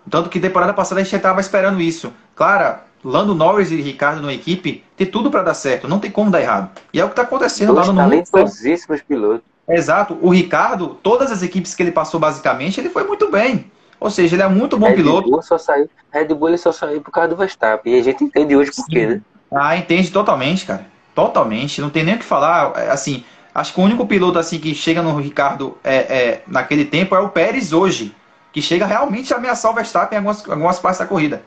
Tanto 0.08 0.30
que 0.30 0.40
temporada 0.40 0.72
passada 0.72 1.00
a 1.00 1.04
gente 1.04 1.16
estava 1.16 1.40
esperando 1.40 1.80
isso. 1.80 2.12
Claro, 2.34 2.80
Lando 3.02 3.34
Norris 3.34 3.70
e 3.70 3.80
Ricardo 3.80 4.22
na 4.22 4.32
equipe, 4.32 4.84
tem 4.96 5.06
tudo 5.06 5.30
para 5.30 5.42
dar 5.42 5.54
certo, 5.54 5.88
não 5.88 5.98
tem 5.98 6.10
como 6.10 6.30
dar 6.30 6.40
errado. 6.40 6.70
E 6.92 7.00
é 7.00 7.04
o 7.04 7.08
que 7.08 7.12
está 7.12 7.22
acontecendo 7.22 7.72
Dois 7.72 7.86
lá 7.86 7.92
no 7.92 7.98
talentosíssimos 7.98 9.00
pilotos. 9.02 9.42
Exato. 9.68 10.18
O 10.20 10.30
Ricardo, 10.30 10.98
todas 11.02 11.30
as 11.30 11.42
equipes 11.42 11.74
que 11.74 11.82
ele 11.82 11.92
passou 11.92 12.18
basicamente, 12.18 12.80
ele 12.80 12.90
foi 12.90 13.04
muito 13.04 13.30
bem. 13.30 13.70
Ou 14.00 14.10
seja, 14.10 14.34
ele 14.34 14.42
é 14.42 14.48
muito 14.48 14.78
bom 14.78 14.86
Red 14.86 14.96
piloto. 14.96 15.30
Bull 15.30 15.42
só 15.42 15.58
saiu, 15.58 15.88
Red 16.10 16.26
Bull 16.26 16.48
ele 16.48 16.58
só 16.58 16.72
saiu 16.72 17.00
por 17.00 17.10
causa 17.10 17.28
do 17.28 17.36
Verstappen. 17.36 17.94
E 17.94 18.00
a 18.00 18.02
gente 18.02 18.24
entende 18.24 18.56
hoje 18.56 18.72
por 18.74 18.86
quê, 18.86 19.06
né? 19.06 19.20
Ah, 19.52 19.76
entende 19.76 20.10
totalmente, 20.10 20.64
cara. 20.64 20.86
Totalmente. 21.14 21.80
Não 21.80 21.90
tem 21.90 22.02
nem 22.02 22.14
o 22.14 22.18
que 22.18 22.24
falar. 22.24 22.72
É, 22.76 22.90
assim, 22.90 23.24
acho 23.54 23.74
que 23.74 23.80
o 23.80 23.84
único 23.84 24.06
piloto 24.06 24.38
assim 24.38 24.58
que 24.58 24.74
chega 24.74 25.02
no 25.02 25.16
Ricardo 25.18 25.76
é, 25.84 25.96
é, 25.96 26.42
naquele 26.46 26.84
tempo 26.84 27.14
é 27.14 27.20
o 27.20 27.28
Pérez 27.28 27.72
hoje. 27.72 28.14
Que 28.52 28.60
chega 28.60 28.84
realmente 28.84 29.32
a 29.32 29.36
ameaçar 29.36 29.70
o 29.70 29.74
Verstappen 29.74 30.16
em 30.16 30.18
algumas, 30.18 30.48
algumas 30.48 30.78
partes 30.78 30.98
da 30.98 31.06
corrida. 31.06 31.42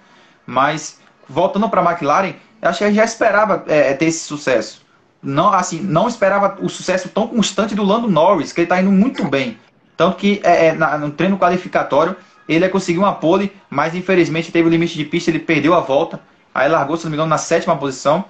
Mas 0.45 0.99
voltando 1.27 1.69
para 1.69 1.81
a 1.81 1.91
McLaren, 1.91 2.33
acho 2.61 2.79
que 2.79 2.93
já 2.93 3.03
esperava 3.03 3.63
é, 3.67 3.93
ter 3.93 4.05
esse 4.05 4.25
sucesso. 4.25 4.83
Não, 5.21 5.53
assim, 5.53 5.79
não 5.79 6.07
esperava 6.07 6.57
o 6.61 6.69
sucesso 6.69 7.07
tão 7.09 7.27
constante 7.27 7.73
do 7.73 7.83
Lando 7.83 8.09
Norris, 8.09 8.51
que 8.51 8.61
ele 8.61 8.65
está 8.65 8.81
indo 8.81 8.91
muito 8.91 9.23
bem. 9.23 9.57
Tanto 9.95 10.17
que 10.17 10.41
é, 10.43 10.67
é, 10.67 10.73
na, 10.73 10.97
no 10.97 11.11
treino 11.11 11.37
qualificatório 11.37 12.15
ele 12.47 12.67
conseguiu 12.67 13.03
uma 13.03 13.13
pole, 13.13 13.53
mas 13.69 13.95
infelizmente 13.95 14.51
teve 14.51 14.67
o 14.67 14.71
limite 14.71 14.97
de 14.97 15.05
pista, 15.05 15.29
ele 15.29 15.39
perdeu 15.39 15.73
a 15.73 15.79
volta. 15.79 16.19
Aí 16.53 16.67
largou, 16.67 16.97
se 16.97 17.05
não 17.05 17.11
me 17.11 17.15
engano, 17.15 17.29
na 17.29 17.37
sétima 17.37 17.75
posição. 17.75 18.25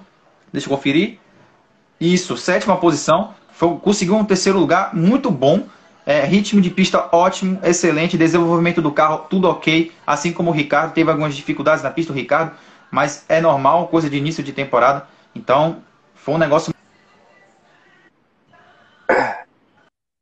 Deixa 0.52 0.68
eu 0.68 0.76
conferir. 0.76 1.18
Isso, 2.00 2.36
sétima 2.36 2.76
posição. 2.76 3.34
Foi, 3.52 3.76
conseguiu 3.78 4.14
um 4.14 4.24
terceiro 4.24 4.58
lugar 4.58 4.94
muito 4.94 5.30
bom. 5.30 5.66
É, 6.06 6.24
ritmo 6.24 6.60
de 6.60 6.70
pista 6.70 7.08
ótimo, 7.12 7.58
excelente. 7.62 8.16
Desenvolvimento 8.16 8.80
do 8.80 8.92
carro, 8.92 9.26
tudo 9.28 9.48
ok. 9.48 9.90
Assim 10.06 10.32
como 10.32 10.50
o 10.50 10.52
Ricardo, 10.52 10.92
teve 10.92 11.10
algumas 11.10 11.34
dificuldades 11.34 11.82
na 11.82 11.90
pista, 11.90 12.12
o 12.12 12.14
Ricardo 12.14 12.52
mas 12.94 13.24
é 13.28 13.40
normal, 13.40 13.88
coisa 13.88 14.08
de 14.08 14.16
início 14.16 14.40
de 14.40 14.52
temporada. 14.52 15.08
Então, 15.34 15.82
foi 16.14 16.34
um 16.34 16.38
negócio. 16.38 16.72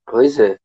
Pois 0.06 0.38
é. 0.38 0.56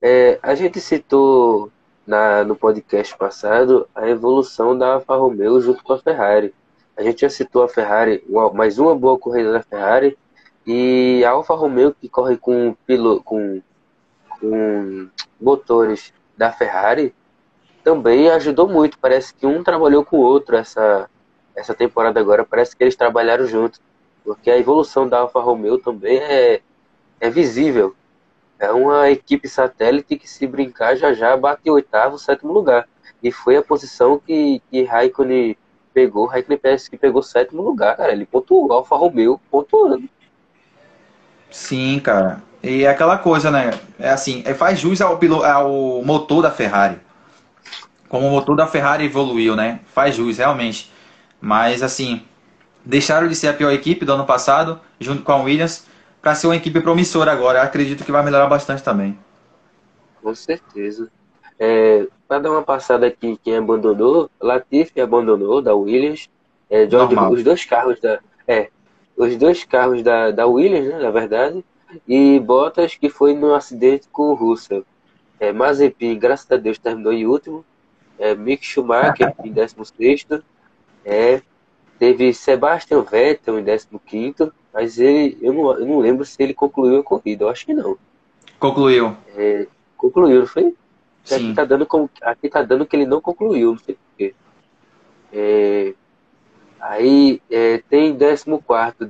é 0.00 0.38
a 0.40 0.54
gente 0.54 0.80
citou 0.80 1.68
na, 2.06 2.44
no 2.44 2.54
podcast 2.54 3.16
passado 3.16 3.88
a 3.92 4.08
evolução 4.08 4.78
da 4.78 4.94
Alfa 4.94 5.16
Romeo 5.16 5.60
junto 5.60 5.82
com 5.82 5.94
a 5.94 5.98
Ferrari. 5.98 6.54
A 6.96 7.02
gente 7.02 7.22
já 7.22 7.28
citou 7.28 7.64
a 7.64 7.68
Ferrari, 7.68 8.22
mais 8.54 8.78
uma 8.78 8.94
boa 8.94 9.18
corrida 9.18 9.50
da 9.50 9.62
Ferrari, 9.62 10.16
e 10.64 11.24
a 11.24 11.30
Alfa 11.30 11.54
Romeo 11.54 11.92
que 11.92 12.08
corre 12.08 12.36
com, 12.36 12.76
pilo, 12.86 13.20
com, 13.24 13.60
com 14.40 15.08
motores 15.40 16.12
da 16.36 16.52
Ferrari 16.52 17.12
também 17.82 18.30
ajudou 18.30 18.68
muito. 18.68 18.96
Parece 18.98 19.34
que 19.34 19.44
um 19.44 19.64
trabalhou 19.64 20.04
com 20.04 20.18
o 20.18 20.22
outro 20.22 20.56
essa, 20.56 21.08
essa 21.58 21.74
temporada 21.74 22.18
agora. 22.20 22.44
Parece 22.44 22.76
que 22.76 22.82
eles 22.82 22.96
trabalharam 22.96 23.46
juntos. 23.46 23.80
Porque 24.24 24.50
a 24.50 24.58
evolução 24.58 25.08
da 25.08 25.20
Alfa 25.20 25.40
Romeo 25.40 25.78
também 25.78 26.18
é, 26.18 26.60
é 27.20 27.30
visível. 27.30 27.94
É 28.58 28.70
uma 28.72 29.10
equipe 29.10 29.48
satélite 29.48 30.16
que, 30.16 30.28
se 30.28 30.46
brincar, 30.46 30.96
já 30.96 31.12
já 31.12 31.36
bate 31.36 31.70
oitavo, 31.70 32.18
sétimo 32.18 32.52
lugar. 32.52 32.88
E 33.22 33.32
foi 33.32 33.56
a 33.56 33.62
posição 33.62 34.18
que, 34.18 34.60
que 34.70 34.84
Raikkonen 34.84 35.56
pegou. 35.94 36.26
Raikkonen 36.26 36.58
parece 36.58 36.90
que 36.90 36.96
pegou 36.96 37.22
sétimo 37.22 37.62
lugar, 37.62 37.96
cara. 37.96 38.12
Ele 38.12 38.26
pontuou. 38.26 38.72
Alfa 38.72 38.96
Romeo 38.96 39.40
pontuando. 39.50 40.08
Sim, 41.50 42.00
cara. 42.00 42.42
E 42.62 42.84
é 42.84 42.88
aquela 42.88 43.16
coisa, 43.16 43.50
né? 43.50 43.70
É 43.98 44.10
assim, 44.10 44.42
é, 44.44 44.52
faz 44.52 44.78
jus 44.78 45.00
ao, 45.00 45.18
ao 45.44 46.02
motor 46.02 46.42
da 46.42 46.50
Ferrari 46.50 47.00
como 48.08 48.26
o 48.26 48.30
motor 48.30 48.56
da 48.56 48.66
Ferrari 48.66 49.04
evoluiu, 49.04 49.54
né? 49.54 49.80
Faz 49.92 50.16
jus, 50.16 50.38
realmente. 50.38 50.90
Mas, 51.40 51.82
assim, 51.82 52.22
deixaram 52.84 53.28
de 53.28 53.34
ser 53.34 53.48
a 53.48 53.52
pior 53.52 53.72
equipe 53.72 54.04
do 54.04 54.12
ano 54.12 54.24
passado, 54.24 54.80
junto 54.98 55.22
com 55.22 55.32
a 55.32 55.42
Williams, 55.42 55.86
para 56.20 56.34
ser 56.34 56.46
uma 56.46 56.56
equipe 56.56 56.80
promissora 56.80 57.32
agora. 57.32 57.58
Eu 57.58 57.62
acredito 57.62 58.04
que 58.04 58.12
vai 58.12 58.24
melhorar 58.24 58.46
bastante 58.46 58.82
também. 58.82 59.18
Com 60.22 60.34
certeza. 60.34 61.10
É, 61.58 62.06
para 62.26 62.40
dar 62.40 62.50
uma 62.50 62.62
passada 62.62 63.06
aqui, 63.06 63.38
quem 63.42 63.56
abandonou, 63.56 64.30
Latifi 64.40 65.00
abandonou 65.00 65.60
da 65.62 65.74
Williams. 65.74 66.28
É, 66.70 66.88
George, 66.88 67.16
os 67.16 67.42
dois 67.42 67.64
carros 67.64 68.00
da. 68.00 68.20
É, 68.46 68.68
os 69.16 69.36
dois 69.36 69.64
carros 69.64 70.02
da, 70.02 70.30
da 70.30 70.46
Williams, 70.46 70.88
né, 70.88 70.98
na 70.98 71.10
verdade, 71.10 71.64
e 72.06 72.38
Bottas, 72.38 72.94
que 72.94 73.08
foi 73.08 73.34
no 73.34 73.54
acidente 73.54 74.06
com 74.12 74.30
o 74.30 74.34
Russell. 74.34 74.84
É, 75.40 75.52
Mazepin, 75.52 76.18
graças 76.18 76.50
a 76.50 76.56
Deus, 76.56 76.78
terminou 76.78 77.12
em 77.12 77.26
último 77.26 77.64
é, 78.18 78.34
Mick 78.34 78.64
Schumacher 78.64 79.34
em 79.44 79.52
16 79.52 80.26
é, 81.04 81.42
teve 81.98 82.32
Sebastian 82.32 83.02
Vettel 83.02 83.58
em 83.58 83.64
15 83.64 84.52
mas 84.72 84.98
ele, 84.98 85.36
eu 85.40 85.52
não, 85.52 85.72
eu 85.72 85.86
não 85.86 85.98
lembro 85.98 86.24
se 86.24 86.40
ele 86.42 86.54
concluiu 86.54 87.00
a 87.00 87.02
corrida, 87.02 87.44
eu 87.44 87.48
acho 87.48 87.66
que 87.66 87.74
não. 87.74 87.96
Concluiu. 88.58 89.16
É, 89.36 89.66
concluiu, 89.96 90.40
não 90.40 90.46
foi? 90.46 90.74
Sim. 91.24 91.34
Aqui 91.34 91.54
tá, 91.54 91.64
dando 91.64 91.86
como, 91.86 92.10
aqui 92.22 92.48
tá 92.48 92.62
dando 92.62 92.86
que 92.86 92.94
ele 92.94 93.06
não 93.06 93.20
concluiu, 93.20 93.72
não 93.72 93.78
sei 93.78 93.96
porquê. 93.96 94.34
É, 95.32 95.94
aí 96.80 97.42
é, 97.50 97.82
tem 97.88 98.16
14 98.16 98.44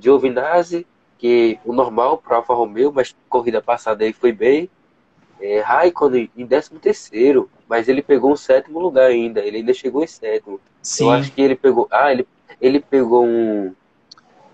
Giovinazzi, 0.01 0.87
que 1.19 1.59
o 1.65 1.73
normal 1.73 2.19
para 2.19 2.37
Alfa 2.37 2.55
Romeo, 2.55 2.93
mas 2.95 3.15
corrida 3.29 3.61
passada 3.61 4.05
aí 4.05 4.13
foi 4.13 4.33
bem. 4.33 4.71
É, 5.41 5.61
Raikkonen 5.61 6.31
em 6.37 6.47
13 6.47 6.71
terceiro, 6.81 7.51
mas 7.69 7.87
ele 7.89 8.03
pegou 8.03 8.33
um 8.33 8.37
sétimo 8.37 8.79
lugar 8.79 9.07
ainda. 9.07 9.41
Ele 9.41 9.59
ainda 9.59 9.75
chegou 9.75 10.03
em 10.03 10.07
sétimo. 10.07 10.61
Sim. 10.83 11.05
Eu 11.05 11.11
acho 11.11 11.33
que 11.33 11.43
ele 11.43 11.55
pegou. 11.55 11.87
Ah, 11.91 12.11
ele, 12.11 12.27
ele 12.61 12.81
pegou 12.81 13.25
um, 13.25 13.75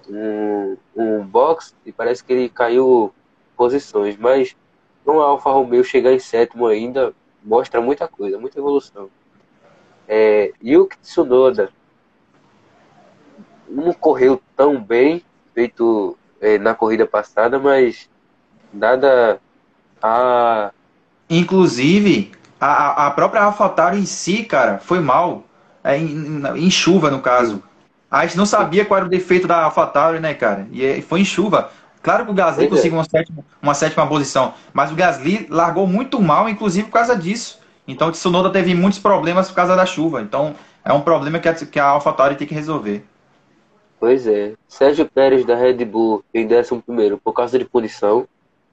um, 0.08 0.76
um 0.96 1.24
box 1.24 1.74
e 1.86 1.92
parece 1.92 2.24
que 2.24 2.32
ele 2.32 2.48
caiu 2.48 3.14
posições. 3.56 4.16
Mas 4.16 4.56
no 5.06 5.20
Alfa 5.20 5.50
Romeo 5.50 5.84
chegar 5.84 6.12
em 6.12 6.18
sétimo 6.18 6.66
ainda 6.66 7.14
mostra 7.42 7.80
muita 7.80 8.08
coisa, 8.08 8.38
muita 8.38 8.58
evolução. 8.58 9.08
É, 10.08 10.52
Yuki 10.62 10.98
Tsunoda 10.98 11.70
não 13.68 13.92
correu 13.92 14.42
tão 14.56 14.82
bem 14.82 15.22
feito 15.54 16.16
é, 16.40 16.58
na 16.58 16.74
corrida 16.74 17.06
passada, 17.06 17.58
mas 17.58 18.10
nada 18.72 19.40
a. 20.02 20.72
Inclusive, 21.30 22.32
a, 22.60 23.06
a 23.06 23.10
própria 23.10 23.42
AlphaTauri 23.42 23.98
em 23.98 24.06
si, 24.06 24.44
cara, 24.44 24.78
foi 24.78 25.00
mal. 25.00 25.44
É, 25.82 25.98
em, 25.98 26.42
em, 26.56 26.70
chuva, 26.70 27.10
no 27.10 27.20
caso. 27.20 27.62
A 28.10 28.24
gente 28.24 28.38
não 28.38 28.46
sabia 28.46 28.84
qual 28.86 28.98
era 28.98 29.06
o 29.06 29.10
defeito 29.10 29.46
da 29.46 29.64
AlphaTauri, 29.64 30.18
né, 30.18 30.32
cara? 30.32 30.66
E 30.72 31.02
foi 31.02 31.20
em 31.20 31.24
chuva. 31.24 31.70
Claro 32.02 32.24
que 32.24 32.30
o 32.30 32.34
Gasly 32.34 32.68
conseguiu 32.68 32.98
uma 32.98 33.04
sétima, 33.04 33.44
uma 33.62 33.74
sétima 33.74 34.06
posição, 34.06 34.54
mas 34.72 34.92
o 34.92 34.94
Gasly 34.94 35.46
largou 35.50 35.86
muito 35.86 36.20
mal, 36.20 36.48
inclusive 36.48 36.86
por 36.86 36.92
causa 36.92 37.16
disso. 37.16 37.58
Então 37.88 38.08
o 38.08 38.12
Tsunoda 38.12 38.50
teve 38.50 38.74
muitos 38.74 38.98
problemas 38.98 39.48
por 39.48 39.56
causa 39.56 39.74
da 39.74 39.86
chuva. 39.86 40.20
Então 40.22 40.54
é 40.84 40.92
um 40.92 41.00
problema 41.00 41.38
que 41.38 41.48
a, 41.48 41.54
que 41.54 41.80
a 41.80 41.86
AlphaTauri 41.86 42.36
tem 42.36 42.46
que 42.46 42.54
resolver. 42.54 43.04
Pois 43.98 44.26
é. 44.26 44.52
Sérgio 44.68 45.08
Pérez 45.08 45.46
da 45.46 45.56
Red 45.56 45.82
Bull 45.84 46.22
em 46.34 46.46
11 46.46 46.82
por 47.24 47.32
causa 47.32 47.58
de 47.58 47.64
punição. 47.64 48.28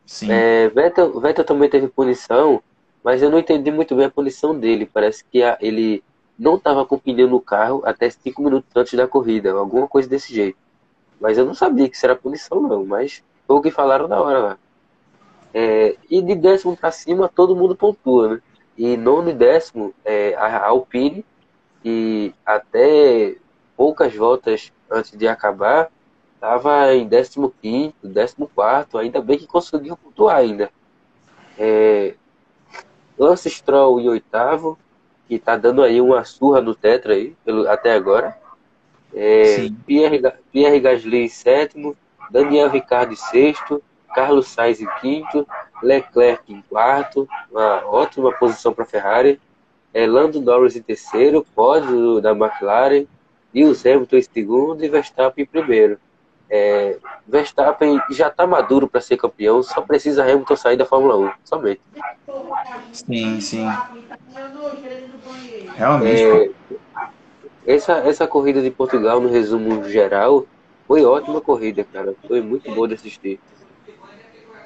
Sim. 0.06 0.30
É, 0.30 0.68
Vettel, 0.68 1.18
Vettel 1.22 1.46
também 1.46 1.70
teve 1.70 1.88
punição, 1.88 2.62
mas 3.04 3.22
eu 3.22 3.30
não 3.30 3.40
entendi 3.40 3.72
muito 3.72 3.96
bem 3.96 4.06
a 4.06 4.12
punição 4.12 4.58
dele. 4.58 4.90
Parece 4.92 5.24
que 5.26 5.42
a, 5.42 5.58
ele 5.60 6.04
não 6.38 6.56
estava 6.56 6.86
com 6.86 6.98
pneu 6.98 7.28
no 7.28 7.40
carro 7.40 7.82
até 7.86 8.10
cinco 8.10 8.42
minutos 8.42 8.70
antes 8.76 8.94
da 8.94 9.08
corrida, 9.08 9.52
alguma 9.52 9.88
coisa 9.88 10.10
desse 10.10 10.34
jeito. 10.34 10.58
Mas 11.20 11.38
eu 11.38 11.46
não 11.46 11.54
sabia 11.54 11.88
que 11.88 11.96
isso 11.96 12.06
era 12.06 12.16
punição, 12.16 12.62
não. 12.62 12.86
Mas 12.86 13.24
foi 13.48 13.56
o 13.58 13.62
que 13.62 13.72
falaram 13.72 14.08
na 14.08 14.20
hora 14.20 14.40
lá. 14.40 14.58
É, 15.54 15.96
e 16.10 16.22
de 16.22 16.36
décimo 16.36 16.76
para 16.76 16.92
cima, 16.92 17.30
todo 17.30 17.56
mundo 17.56 17.76
pontua, 17.76 18.36
né? 18.36 18.42
E 18.78 18.96
nono 18.98 19.30
e 19.30 19.34
décimo, 19.34 19.94
é, 20.04 20.34
a 20.36 20.66
Alpine, 20.66 21.26
e 21.84 22.34
até 22.46 23.36
poucas 23.76 24.16
voltas 24.16 24.72
antes 24.90 25.12
de 25.12 25.28
acabar, 25.28 25.92
estava 26.36 26.94
em 26.96 27.08
15, 27.08 27.94
14, 28.02 28.88
ainda 28.98 29.22
bem 29.22 29.38
que 29.38 29.46
conseguiu 29.46 29.98
pontuar 29.98 30.38
ainda. 30.38 30.72
É, 31.58 32.16
Lance 33.22 33.52
Stroll 33.52 34.00
em 34.00 34.10
oitavo, 34.10 34.80
que 35.28 35.38
tá 35.38 35.56
dando 35.56 35.84
aí 35.84 36.02
uma 36.02 36.24
surra 36.24 36.60
no 36.60 36.74
Tetra 36.74 37.14
aí, 37.14 37.36
pelo, 37.46 37.70
até 37.70 37.94
agora. 37.94 38.36
É, 39.14 39.70
Pierre, 39.86 40.20
Pierre 40.52 40.80
Gasly 40.80 41.26
em 41.26 41.30
sétimo, 41.30 41.96
Daniel 42.32 42.70
Ricciardo 42.70 43.14
em 43.14 43.16
sexto, 43.16 43.84
Carlos 44.16 44.48
Sainz 44.48 44.82
em 44.82 44.88
quinto, 45.00 45.48
Leclerc 45.84 46.52
em 46.52 46.64
quarto, 46.64 47.30
uma 47.52 47.86
ótima 47.86 48.32
posição 48.32 48.74
para 48.74 48.86
a 48.86 48.88
Ferrari. 48.88 49.40
É, 49.94 50.08
Lando 50.08 50.42
Norris 50.42 50.76
em 50.76 50.82
terceiro, 50.82 51.46
pódio 51.54 52.22
da 52.22 52.32
McLaren, 52.32 53.06
Lewis 53.54 53.86
Hamilton 53.86 54.16
em 54.16 54.22
segundo 54.24 54.84
e 54.84 54.90
Verstappen 54.90 55.44
em 55.44 55.48
primeiro. 55.48 56.00
É, 56.54 56.98
Verstappen 57.26 58.02
já 58.10 58.28
está 58.28 58.46
maduro 58.46 58.86
para 58.86 59.00
ser 59.00 59.16
campeão, 59.16 59.64
só 59.64 59.80
precisa 59.80 60.22
Hamilton 60.22 60.56
sair 60.58 60.76
da 60.76 60.86
Fórmula 60.86 61.16
1, 61.18 61.32
somente. 61.46 61.80
Sim, 62.92 63.40
sim. 63.40 63.66
Realmente. 65.78 66.22
É, 66.22 66.52
essa, 67.66 67.94
essa 68.00 68.28
corrida 68.28 68.62
de 68.62 68.70
Portugal, 68.70 69.22
no 69.22 69.30
resumo 69.30 69.86
geral, 69.86 70.46
foi 70.86 71.06
ótima 71.06 71.40
corrida, 71.40 71.86
cara. 71.86 72.14
Foi 72.28 72.42
muito 72.42 72.70
boa 72.74 72.86
de 72.86 72.96
assistir. 72.96 73.40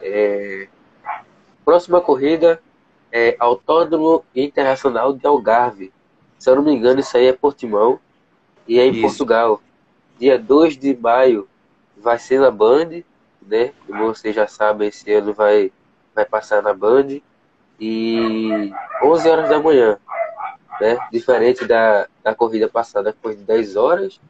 É, 0.01 0.67
próxima 1.63 2.01
corrida 2.01 2.59
é 3.11 3.35
Autódromo 3.37 4.25
Internacional 4.35 5.13
de 5.13 5.27
Algarve. 5.27 5.93
Se 6.39 6.49
eu 6.49 6.55
não 6.55 6.63
me 6.63 6.73
engano, 6.73 6.99
isso 6.99 7.15
aí 7.15 7.27
é 7.27 7.33
Portimão 7.33 7.99
e 8.67 8.79
é 8.79 8.87
em 8.87 8.91
isso. 8.91 9.01
Portugal. 9.01 9.61
Dia 10.17 10.39
2 10.39 10.77
de 10.77 10.95
maio 10.95 11.47
vai 12.05 12.19
ser 12.19 12.39
na 12.39 12.51
Band, 12.51 13.01
né? 13.41 13.73
Como 13.87 14.05
vocês 14.05 14.35
já 14.35 14.45
sabem, 14.45 14.89
esse 14.89 15.11
ano 15.11 15.33
vai, 15.33 15.71
vai 16.13 16.23
passar 16.23 16.61
na 16.61 16.71
Band. 16.71 17.19
E 17.79 18.71
11 19.03 19.27
horas 19.27 19.49
da 19.49 19.59
manhã, 19.59 19.97
né? 20.79 20.99
Diferente 21.11 21.65
da, 21.65 22.07
da 22.23 22.35
corrida 22.35 22.69
passada, 22.69 23.11
que 23.11 23.17
foi 23.19 23.35
de 23.35 23.41
10 23.41 23.75
horas. 23.75 24.21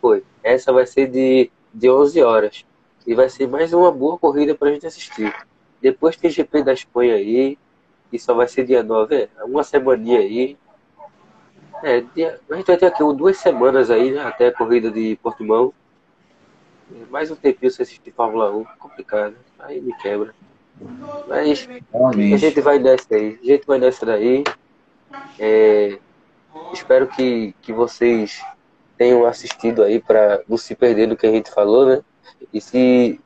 Foi. 0.00 0.24
Essa 0.42 0.72
vai 0.72 0.86
ser 0.86 1.06
de, 1.08 1.50
de 1.74 1.90
11 1.90 2.22
horas. 2.22 2.64
E 3.06 3.14
vai 3.14 3.28
ser 3.28 3.46
mais 3.46 3.74
uma 3.74 3.92
boa 3.92 4.18
corrida 4.18 4.54
para 4.54 4.70
a 4.70 4.72
gente 4.72 4.86
assistir. 4.86 5.32
Depois 5.82 6.16
tem 6.16 6.30
GP 6.30 6.62
da 6.62 6.72
Espanha 6.72 7.16
aí, 7.16 7.58
que 8.10 8.18
só 8.18 8.32
vai 8.32 8.48
ser 8.48 8.64
dia 8.64 8.82
9, 8.82 9.14
é, 9.14 9.28
uma 9.44 9.62
semaninha 9.62 10.20
aí. 10.20 10.56
É, 11.82 12.00
dia, 12.00 12.40
a 12.50 12.54
gente 12.56 12.66
vai 12.66 12.78
ter 12.78 12.86
aqui 12.86 13.04
duas 13.14 13.36
semanas 13.36 13.90
aí, 13.90 14.10
né, 14.10 14.22
até 14.22 14.46
a 14.46 14.52
corrida 14.52 14.90
de 14.90 15.18
Portimão. 15.22 15.74
Mais 17.10 17.30
um 17.30 17.36
tempinho 17.36 17.70
sem 17.70 17.82
assistir 17.82 18.12
Fórmula 18.12 18.54
1, 18.54 18.64
complicado. 18.78 19.36
Aí 19.58 19.80
me 19.80 19.96
quebra. 19.98 20.34
Mas 21.28 21.68
a 22.32 22.36
gente 22.36 22.60
vai 22.60 22.78
nessa 22.78 23.14
aí. 23.14 23.38
A 23.42 23.46
gente 23.46 23.66
vai 23.66 23.78
nessa 23.78 24.04
daí. 24.04 24.44
É, 25.38 25.98
espero 26.72 27.06
que, 27.06 27.54
que 27.62 27.72
vocês 27.72 28.42
tenham 28.96 29.24
assistido 29.24 29.82
aí 29.82 30.00
para 30.00 30.42
não 30.48 30.56
se 30.56 30.74
perder 30.74 31.08
do 31.08 31.16
que 31.16 31.26
a 31.26 31.30
gente 31.30 31.50
falou, 31.50 31.86
né? 31.86 32.02
E 32.52 32.60
se 32.60 33.20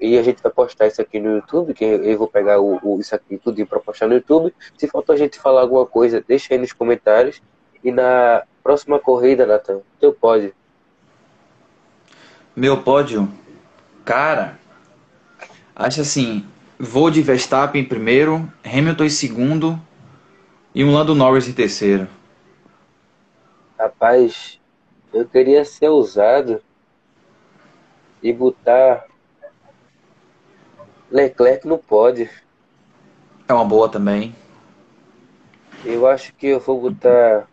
e 0.00 0.18
a 0.18 0.22
gente 0.22 0.42
vai 0.42 0.50
postar 0.50 0.88
isso 0.88 1.00
aqui 1.00 1.20
no 1.20 1.36
YouTube, 1.36 1.74
que 1.74 1.84
eu 1.84 2.18
vou 2.18 2.26
pegar 2.26 2.60
o, 2.60 2.80
o 2.82 2.98
isso 2.98 3.14
aqui 3.14 3.38
tudo 3.38 3.64
para 3.66 3.78
postar 3.78 4.08
no 4.08 4.14
YouTube. 4.14 4.52
Se 4.76 4.88
faltou 4.88 5.14
a 5.14 5.18
gente 5.18 5.38
falar 5.38 5.60
alguma 5.60 5.86
coisa, 5.86 6.24
deixa 6.26 6.52
aí 6.52 6.58
nos 6.58 6.72
comentários. 6.72 7.40
E 7.84 7.92
na 7.92 8.42
próxima 8.64 8.98
corrida, 8.98 9.46
Natan, 9.46 9.80
teu 10.00 10.12
pódio. 10.12 10.52
Meu 12.54 12.82
pódio, 12.82 13.32
cara, 14.04 14.58
acho 15.74 16.02
assim, 16.02 16.46
vou 16.78 17.10
de 17.10 17.22
Verstappen 17.22 17.80
em 17.80 17.88
primeiro, 17.88 18.52
Hamilton 18.62 19.04
em 19.04 19.10
segundo, 19.10 19.80
E 20.74 20.84
um 20.84 20.92
Lando 20.92 21.14
Norris 21.14 21.48
em 21.48 21.52
terceiro. 21.52 22.06
Rapaz, 23.78 24.60
eu 25.12 25.26
queria 25.26 25.64
ser 25.64 25.88
ousado 25.88 26.62
e 28.22 28.32
botar 28.32 29.04
Leclerc 31.10 31.66
no 31.66 31.78
pódio. 31.78 32.28
É 33.48 33.52
uma 33.52 33.64
boa 33.64 33.88
também. 33.88 34.34
Eu 35.84 36.06
acho 36.06 36.32
que 36.34 36.46
eu 36.46 36.60
vou 36.60 36.80
botar 36.80 37.48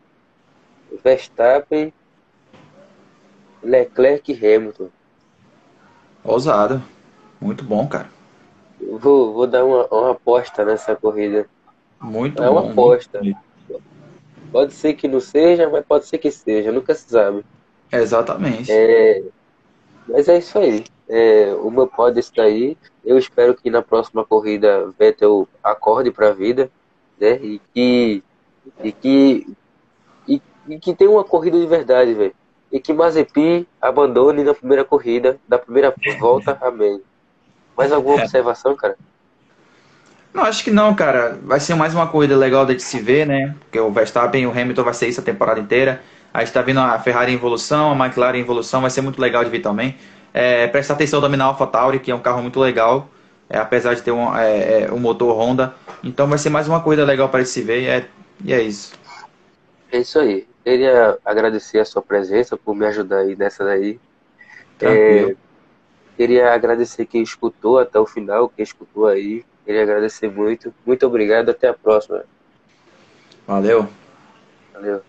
Verstappen, 1.03 1.93
Leclerc 3.63 4.31
e 4.31 4.35
Hamilton. 4.55 4.89
Ousado. 6.23 6.81
Muito 7.39 7.63
bom, 7.63 7.87
cara. 7.87 8.09
Vou, 8.79 9.33
vou 9.33 9.47
dar 9.47 9.63
uma, 9.65 9.85
uma 9.87 10.11
aposta 10.11 10.63
nessa 10.65 10.95
corrida. 10.95 11.47
Muito 11.99 12.41
é 12.41 12.45
bom. 12.47 12.51
uma 12.53 12.71
aposta. 12.71 13.21
muito- 13.21 13.39
Pode 14.51 14.73
ser 14.73 14.93
que 14.95 15.07
não 15.07 15.19
seja, 15.19 15.69
mas 15.69 15.85
pode 15.85 16.07
ser 16.07 16.17
que 16.17 16.31
seja, 16.31 16.71
nunca 16.71 16.95
se 16.95 17.07
sabe. 17.09 17.45
Exatamente. 17.91 18.71
É, 18.71 19.21
mas 20.07 20.27
é 20.27 20.39
isso 20.39 20.57
aí. 20.57 20.83
É, 21.07 21.53
o 21.61 21.69
meu 21.69 21.87
pódio 21.87 22.19
esse 22.19 22.33
daí. 22.35 22.77
Eu 23.05 23.17
espero 23.17 23.53
que 23.55 23.69
na 23.69 23.81
próxima 23.81 24.25
corrida 24.25 24.91
Vettel 24.97 25.47
acorde 25.63 26.11
para 26.11 26.29
a 26.29 26.33
vida, 26.33 26.69
né? 27.19 27.35
E 27.41 27.61
que 27.73 28.23
e 28.83 28.91
que 28.91 29.47
e, 30.27 30.41
e 30.67 30.79
que 30.79 30.95
tenha 30.95 31.09
uma 31.11 31.23
corrida 31.23 31.59
de 31.59 31.65
verdade, 31.67 32.13
velho. 32.13 32.33
E 32.71 32.79
que 32.79 32.93
Mazepin 32.93 33.65
abandone 33.81 34.43
na 34.43 34.53
primeira 34.53 34.85
corrida, 34.85 35.39
da 35.47 35.57
primeira 35.57 35.93
volta, 36.19 36.57
amém. 36.61 37.01
Mais 37.77 37.91
alguma 37.91 38.19
É. 38.19 38.23
observação, 38.23 38.75
cara? 38.75 38.97
Não, 40.33 40.43
acho 40.43 40.63
que 40.63 40.71
não, 40.71 40.93
cara. 40.95 41.39
Vai 41.43 41.59
ser 41.59 41.75
mais 41.75 41.93
uma 41.93 42.07
corrida 42.07 42.37
legal 42.37 42.65
de 42.65 42.79
se 42.79 42.99
ver, 42.99 43.25
né? 43.25 43.55
Porque 43.61 43.79
o 43.79 43.91
Verstappen 43.91 44.43
e 44.43 44.47
o 44.47 44.51
Hamilton 44.51 44.83
vai 44.83 44.93
ser 44.93 45.07
isso 45.07 45.19
a 45.19 45.23
temporada 45.23 45.59
inteira. 45.59 46.01
A 46.33 46.41
gente 46.43 46.53
tá 46.53 46.61
vendo 46.61 46.79
a 46.79 46.99
Ferrari 46.99 47.31
em 47.31 47.35
evolução, 47.35 47.91
a 47.91 48.05
McLaren 48.05 48.37
em 48.37 48.41
evolução, 48.41 48.81
vai 48.81 48.91
ser 48.91 49.01
muito 49.01 49.19
legal 49.19 49.43
de 49.43 49.49
ver 49.49 49.59
também. 49.61 49.97
É, 50.33 50.67
prestar 50.67 50.93
atenção 50.93 51.19
também 51.19 51.37
na 51.37 51.45
AlphaTauri, 51.45 51.99
que 51.99 52.11
é 52.11 52.15
um 52.15 52.19
carro 52.19 52.41
muito 52.43 52.59
legal, 52.59 53.09
é, 53.49 53.57
apesar 53.57 53.95
de 53.95 54.03
ter 54.03 54.11
um, 54.11 54.35
é, 54.37 54.83
é, 54.83 54.91
um 54.91 54.99
motor 54.99 55.35
Honda. 55.35 55.73
Então 56.03 56.27
vai 56.27 56.37
ser 56.37 56.51
mais 56.51 56.67
uma 56.67 56.81
corrida 56.81 57.03
legal 57.03 57.29
para 57.29 57.43
se 57.45 57.61
ver 57.63 57.81
e 57.81 57.87
é, 57.87 58.07
e 58.45 58.53
é 58.53 58.61
isso. 58.61 58.93
É 59.91 59.99
isso 59.99 60.19
aí. 60.19 60.48
Queria 60.63 61.17
agradecer 61.23 61.79
a 61.79 61.85
sua 61.85 62.01
presença 62.01 62.57
por 62.57 62.75
me 62.75 62.85
ajudar 62.85 63.19
aí 63.19 63.35
nessa 63.35 63.63
daí. 63.63 63.99
É, 64.81 65.35
queria 66.15 66.53
agradecer 66.53 67.05
quem 67.05 67.21
escutou 67.21 67.79
até 67.79 67.99
o 67.99 68.05
final, 68.05 68.49
quem 68.49 68.63
escutou 68.63 69.07
aí. 69.07 69.43
Queria 69.65 69.83
agradecer 69.83 70.29
muito. 70.29 70.73
Muito 70.85 71.05
obrigado. 71.05 71.49
Até 71.49 71.67
a 71.67 71.73
próxima. 71.73 72.23
Valeu. 73.45 73.87
Valeu. 74.73 75.08